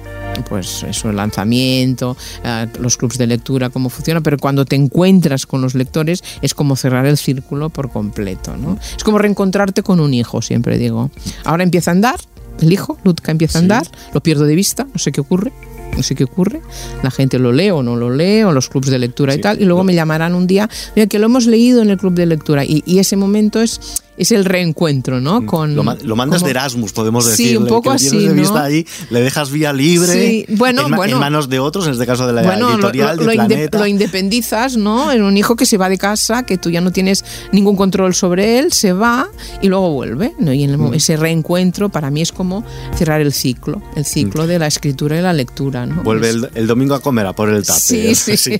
pues 0.49 0.84
eso, 0.84 1.10
el 1.10 1.15
lanzamiento, 1.15 2.15
eh, 2.43 2.67
los 2.80 2.97
clubs 2.97 3.17
de 3.17 3.27
lectura, 3.27 3.69
cómo 3.69 3.89
funciona, 3.89 4.21
pero 4.21 4.38
cuando 4.38 4.65
te 4.65 4.75
encuentras 4.75 5.45
con 5.45 5.62
los 5.62 5.75
lectores 5.75 6.23
es 6.41 6.53
como 6.53 6.75
cerrar 6.75 7.06
el 7.06 7.17
círculo 7.17 7.69
por 7.69 7.89
completo, 7.91 8.56
¿no? 8.58 8.77
Es 8.95 9.03
como 9.03 9.17
reencontrarte 9.17 9.84
con 9.84 9.99
un 9.99 10.13
hijo, 10.13 10.41
siempre 10.41 10.77
digo. 10.77 11.10
Ahora 11.43 11.63
empieza 11.63 11.91
a 11.91 11.93
andar, 11.93 12.19
el 12.62 12.72
hijo, 12.74 12.98
Lutka 13.04 13.32
empieza 13.32 13.60
a 13.60 13.62
Sí. 13.62 13.65
andar, 13.65 13.88
lo 14.13 14.22
pierdo 14.22 14.46
de 14.46 14.56
vista, 14.56 14.88
no 14.91 15.00
sé 15.00 15.12
qué 15.12 15.22
ocurre. 15.22 15.52
No 15.96 16.04
sé 16.04 16.13
qué 16.13 16.26
ocurre, 16.26 16.62
la 17.02 17.10
gente 17.10 17.39
lo 17.39 17.52
lee 17.52 17.72
o 17.72 17.82
no 17.82 17.96
lo 17.96 18.12
lee, 18.13 18.43
o 18.43 18.52
los 18.52 18.70
clubs 18.70 18.88
de 18.89 19.00
lectura 19.00 19.34
Sí. 19.34 19.39
y 19.39 19.41
tal, 19.41 19.60
y 19.62 19.65
luego 19.65 19.84
me 19.84 19.96
llamarán 19.96 20.36
un 20.36 20.46
día, 20.46 20.70
mira 20.96 21.08
que 21.08 21.17
lo 21.17 21.26
hemos 21.26 21.48
leído 21.48 21.82
en 21.82 21.89
el 21.89 21.98
club 21.98 22.13
de 22.13 22.28
lectura, 22.28 22.63
y, 22.65 22.84
y 22.86 23.00
ese 23.00 23.15
momento 23.15 23.60
es 23.62 23.80
es 24.17 24.32
el 24.32 24.45
reencuentro, 24.45 25.19
¿no? 25.19 25.45
Con, 25.45 25.75
lo, 25.75 25.84
mandas 26.15 26.43
de 26.43 26.49
Erasmus, 26.49 26.93
podemos 26.93 27.25
decir. 27.25 27.49
Sí, 27.49 27.58
un 27.58 27.67
poco 27.67 27.91
así, 27.91 28.25
de 28.25 28.34
vista 28.34 28.63
ahí, 28.63 28.86
le 29.10 29.21
dejas 29.21 29.51
vía 29.51 29.73
libre 29.73 30.13
sí. 30.13 30.45
bueno, 30.56 30.88
en, 30.88 30.95
bueno, 30.95 31.15
en, 31.15 31.19
manos 31.19 31.49
de 31.49 31.60
otros, 31.60 31.86
en 31.88 31.93
este 31.93 32.06
caso 32.06 32.25
de 32.25 32.34
la 32.34 32.41
editorial, 32.41 33.17
lo, 33.17 33.25
de 33.25 33.34
Planeta. 33.34 33.77
lo 33.77 33.88
independizas, 33.88 34.77
¿no? 34.77 35.12
En 35.12 35.23
un 35.23 35.38
hijo 35.38 35.56
que 35.56 35.65
se 35.65 35.77
va 35.77 35.89
de 35.89 35.97
casa, 35.97 36.43
que 36.43 36.58
tú 36.58 36.69
ya 36.69 36.82
no 36.82 36.91
tienes 36.91 37.25
ningún 37.51 37.75
control 37.75 38.15
sobre 38.15 38.60
él, 38.60 38.71
se 38.71 38.93
va 38.93 39.27
y 39.62 39.67
luego 39.67 39.91
vuelve, 39.91 40.34
¿no? 40.39 40.53
Y 40.53 40.63
en 40.63 40.77
Mm. 40.77 40.93
ese 40.93 41.17
reencuentro 41.17 41.89
para 41.89 42.12
mí 42.12 42.21
es 42.21 42.32
como 42.32 42.63
cerrar 42.95 43.21
el 43.21 43.34
ciclo, 43.34 43.82
el 43.95 44.06
ciclo 44.06 44.47
de 44.47 44.60
la 44.60 44.67
escritura 44.67 45.17
y 45.17 45.21
la 45.21 45.34
lectura, 45.34 45.86
¿no? 45.86 46.01
Mm. 46.01 46.03
Vuelve 46.03 46.30
el, 46.30 46.49
el 46.56 46.67
domingo 46.67 46.95
a 46.95 47.01
comer 47.01 47.25
a 47.25 47.34
por 47.34 47.49
el 47.49 47.65
tape. 47.65 47.80
Sí, 47.80 48.15
sí, 48.15 48.38
sí. 48.38 48.58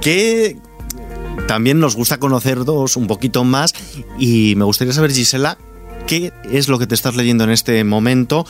Que 0.00 0.56
también 1.46 1.80
nos 1.80 1.96
gusta 1.96 2.18
conocernos 2.18 2.96
un 2.96 3.06
poquito 3.06 3.44
más 3.44 3.74
y 4.18 4.54
me 4.56 4.64
gustaría 4.64 4.92
saber, 4.92 5.12
Gisela, 5.12 5.58
qué 6.06 6.32
es 6.50 6.68
lo 6.68 6.78
que 6.78 6.86
te 6.86 6.94
estás 6.94 7.16
leyendo 7.16 7.44
en 7.44 7.50
este 7.50 7.82
momento 7.84 8.46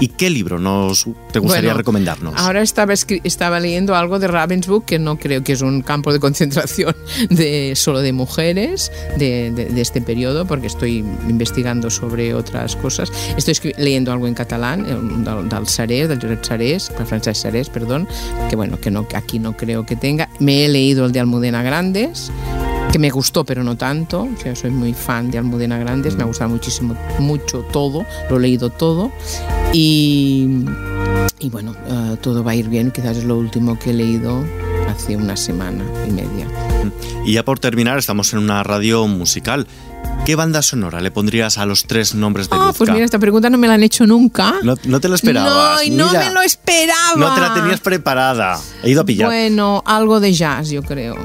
y 0.00 0.08
qué 0.08 0.28
libro 0.30 0.58
nos 0.58 1.04
te 1.32 1.38
gustaría 1.38 1.70
Bueno, 1.70 1.78
recomendarnos. 1.78 2.34
Ahora 2.36 2.62
estaba, 2.62 2.92
estaba 2.92 3.60
leyendo 3.60 3.94
algo 3.94 4.18
de 4.18 4.28
Ravensbrück, 4.28 4.84
que 4.84 4.98
no 4.98 5.16
creo 5.18 5.42
que 5.44 5.52
es 5.52 5.62
un 5.62 5.82
campo 5.82 6.12
de 6.12 6.20
concentración 6.20 6.94
de, 7.30 7.72
solo 7.76 8.00
de 8.00 8.12
mujeres 8.12 8.90
de, 9.18 9.50
de- 9.52 9.66
de 9.66 9.80
este 9.80 10.00
periodo, 10.00 10.46
porque 10.46 10.66
estoy 10.66 10.98
investigando 11.28 11.90
sobre 11.90 12.34
otras 12.34 12.76
cosas. 12.76 13.10
Estoy 13.36 13.72
leyendo 13.78 14.12
algo 14.12 14.26
en 14.26 14.34
catalán, 14.34 14.84
eh, 14.86 14.94
del, 15.24 15.48
del 15.48 15.66
Sarés, 15.68 16.08
del 16.08 16.20
Josep 16.20 16.44
Sarés, 16.44 16.92
del 16.96 17.06
Francesc 17.06 17.42
Sarés, 17.42 17.68
perdón, 17.68 18.06
que 18.50 18.56
bueno, 18.56 18.78
que 18.80 18.90
no, 18.90 19.06
que 19.08 19.16
aquí 19.16 19.38
no 19.38 19.56
creo 19.56 19.86
que 19.86 19.96
tenga. 19.96 20.28
Me 20.40 20.64
he 20.64 20.68
leído 20.68 21.06
el 21.06 21.12
de 21.12 21.20
Almudena 21.20 21.62
Grandes, 21.62 22.30
que 22.94 22.98
me 23.00 23.10
gustó, 23.10 23.42
pero 23.44 23.64
no 23.64 23.76
tanto. 23.76 24.20
O 24.22 24.40
sea, 24.40 24.54
soy 24.54 24.70
muy 24.70 24.94
fan 24.94 25.28
de 25.28 25.38
Almudena 25.38 25.78
Grandes, 25.78 26.14
me 26.14 26.22
ha 26.22 26.26
gustado 26.26 26.50
muchísimo, 26.50 26.94
mucho 27.18 27.62
todo, 27.72 28.06
lo 28.30 28.36
he 28.36 28.40
leído 28.40 28.70
todo. 28.70 29.10
Y, 29.72 30.64
y 31.40 31.50
bueno, 31.50 31.74
eh, 31.88 32.16
todo 32.20 32.44
va 32.44 32.52
a 32.52 32.54
ir 32.54 32.68
bien, 32.68 32.92
quizás 32.92 33.16
es 33.16 33.24
lo 33.24 33.36
último 33.36 33.76
que 33.76 33.90
he 33.90 33.94
leído 33.94 34.44
hace 34.88 35.16
una 35.16 35.36
semana 35.36 35.82
y 36.06 36.12
media. 36.12 36.46
Y 37.26 37.32
ya 37.32 37.44
por 37.44 37.58
terminar, 37.58 37.98
estamos 37.98 38.32
en 38.32 38.38
una 38.38 38.62
radio 38.62 39.08
musical. 39.08 39.66
¿Qué 40.24 40.36
banda 40.36 40.62
sonora 40.62 41.00
le 41.00 41.10
pondrías 41.10 41.58
a 41.58 41.66
los 41.66 41.86
tres 41.86 42.14
nombres 42.14 42.48
de 42.48 42.54
Ah, 42.56 42.66
Luzca? 42.66 42.78
pues 42.78 42.90
mira, 42.92 43.04
esta 43.04 43.18
pregunta 43.18 43.50
no 43.50 43.58
me 43.58 43.66
la 43.66 43.74
han 43.74 43.82
hecho 43.82 44.06
nunca. 44.06 44.54
no, 44.62 44.76
no 44.84 45.00
te 45.00 45.08
lo 45.08 45.16
esperabas. 45.16 45.78
No, 45.78 45.82
y 45.82 45.90
no 45.90 46.06
mira. 46.06 46.28
me 46.28 46.32
lo 46.32 46.42
esperaba. 46.42 47.16
No 47.16 47.34
te 47.34 47.40
la 47.40 47.54
tenías 47.54 47.80
preparada. 47.80 48.60
He 48.84 48.90
ido 48.90 49.00
a 49.00 49.04
pillar. 49.04 49.26
Bueno, 49.26 49.82
algo 49.84 50.20
de 50.20 50.32
jazz, 50.32 50.68
yo 50.70 50.80
creo. 50.84 51.16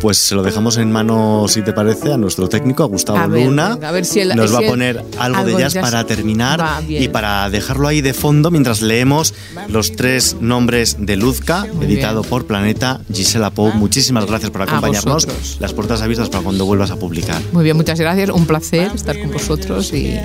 Pues 0.00 0.18
se 0.18 0.34
lo 0.34 0.42
dejamos 0.42 0.76
en 0.76 0.92
manos, 0.92 1.52
si 1.52 1.62
te 1.62 1.72
parece, 1.72 2.12
a 2.12 2.16
nuestro 2.18 2.48
técnico, 2.48 2.84
a 2.84 2.86
Gustavo 2.86 3.18
A 3.18 3.26
ver, 3.26 3.46
Luna. 3.46 3.70
venga, 3.74 3.88
a 3.88 3.92
ver 3.92 4.04
si 4.04 4.20
él- 4.20 4.36
Nos 4.36 4.54
va 4.54 4.58
a 4.58 4.62
poner 4.62 4.98
algo, 4.98 5.38
de 5.38 5.44
algo 5.44 5.56
de 5.56 5.62
jazz 5.64 5.72
jazz. 5.74 5.82
para 5.82 6.04
terminar 6.04 6.62
y 6.88 7.08
para 7.08 7.48
dejarlo 7.50 7.88
ahí 7.88 8.02
de 8.02 8.12
fondo 8.14 8.50
mientras 8.50 8.82
leemos 8.82 9.34
los 9.68 9.92
tres 9.92 10.36
nombres 10.40 10.96
de 11.00 11.16
Luzca, 11.16 11.66
Muy 11.74 11.86
editado 11.86 12.20
bien. 12.20 12.30
por 12.30 12.46
Planeta. 12.46 13.00
Gisela 13.12 13.50
Pou, 13.50 13.72
muchísimas 13.72 14.26
gracias 14.26 14.50
por 14.50 14.62
acompañarnos. 14.62 15.26
Las 15.60 15.72
puertas 15.72 16.02
abiertas 16.02 16.28
para 16.28 16.44
cuando 16.44 16.66
vuelvas 16.66 16.90
a 16.90 16.96
publicar. 16.96 17.40
Muy 17.52 17.64
bien, 17.64 17.76
muchas 17.76 17.98
gracias. 17.98 18.30
Un 18.30 18.46
placer 18.46 18.92
estar 18.94 19.18
con 19.18 19.32
vosotros 19.32 19.92
y 19.92 20.16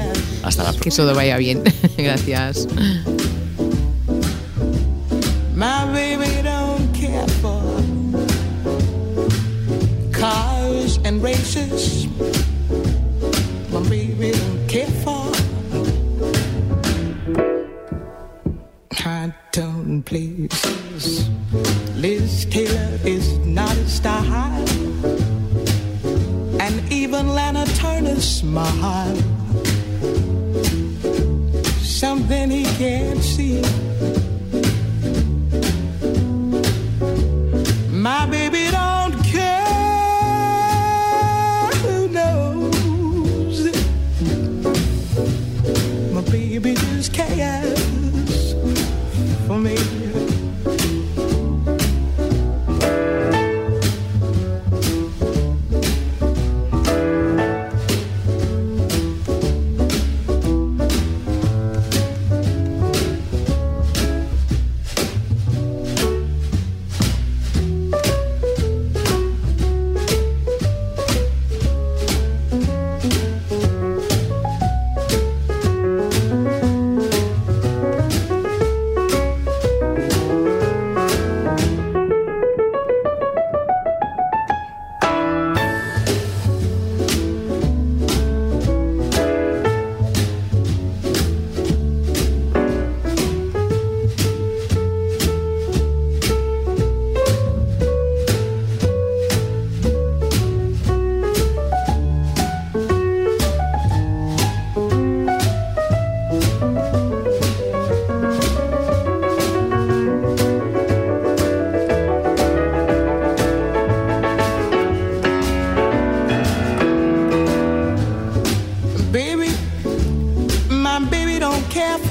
Hasta 0.44 0.64
la 0.64 0.74
próxima. 0.74 0.84
que 0.84 0.92
todo 0.92 1.16
vaya 1.16 1.38
bien. 1.38 1.64
gracias. 1.98 2.68
My 5.56 5.86
baby 5.92 6.31
and 11.12 11.22
races. 11.24 12.08
My 13.72 13.82
baby 13.90 14.32
don't 14.32 14.68
care 14.68 14.94
for 15.04 15.26
high 18.94 19.34
tone 19.52 20.04
places. 20.04 21.30
Liz 21.96 22.46
Taylor 22.46 22.92
is 23.04 23.38
not 23.40 23.76
a 23.76 23.88
style, 23.90 24.68
and 26.66 26.76
even 26.92 27.28
Lana 27.30 27.66
Turner's 27.80 28.28
smile. 28.40 29.16
Something 31.82 32.50
he 32.52 32.64
can't 32.80 33.22
see. 33.22 33.81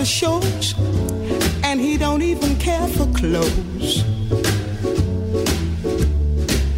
For 0.01 0.07
shows, 0.07 0.75
and 1.63 1.79
he 1.79 1.99
don't 1.99 2.23
even 2.23 2.57
care 2.57 2.87
for 2.89 3.07
clothes. 3.13 4.03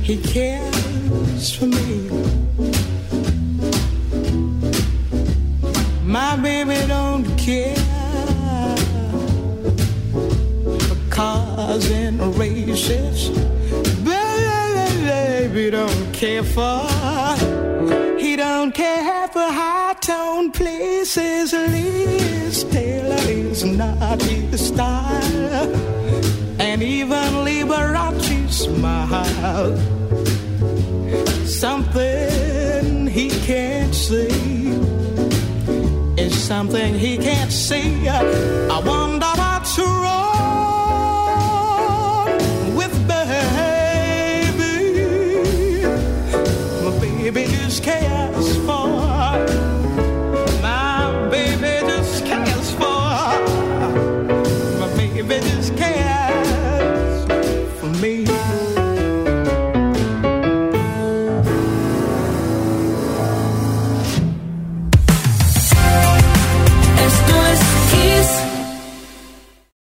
He 0.03 0.17
cares 0.35 1.55
for 1.55 1.67
me. 1.67 2.11
My 6.05 6.35
baby 6.37 6.79
don't 6.89 7.27
care 7.39 7.77
for 10.87 10.99
cars 11.11 11.91
and 11.91 12.17
races. 12.37 13.29
Baby 14.05 15.71
don't 15.71 16.13
care 16.13 16.43
for 16.43 16.87
he 18.19 18.35
don't 18.37 18.73
care 18.73 19.29
for 19.29 19.49
high 19.61 19.95
tone 20.01 20.51
places. 20.51 21.53
Taylor 21.53 22.12
not 24.03 24.21
his 24.23 24.67
style. 24.69 25.69
And 26.59 26.83
even 26.83 27.29
Liberace 27.47 28.51
smile. 28.51 29.77
Something 31.47 33.07
he 33.07 33.29
can't 33.51 33.95
see 33.95 34.75
is 36.25 36.35
something 36.51 36.95
he 36.95 37.17
can't 37.17 37.53
see. 37.53 38.09
I 38.09 38.79
wonder 38.85 39.42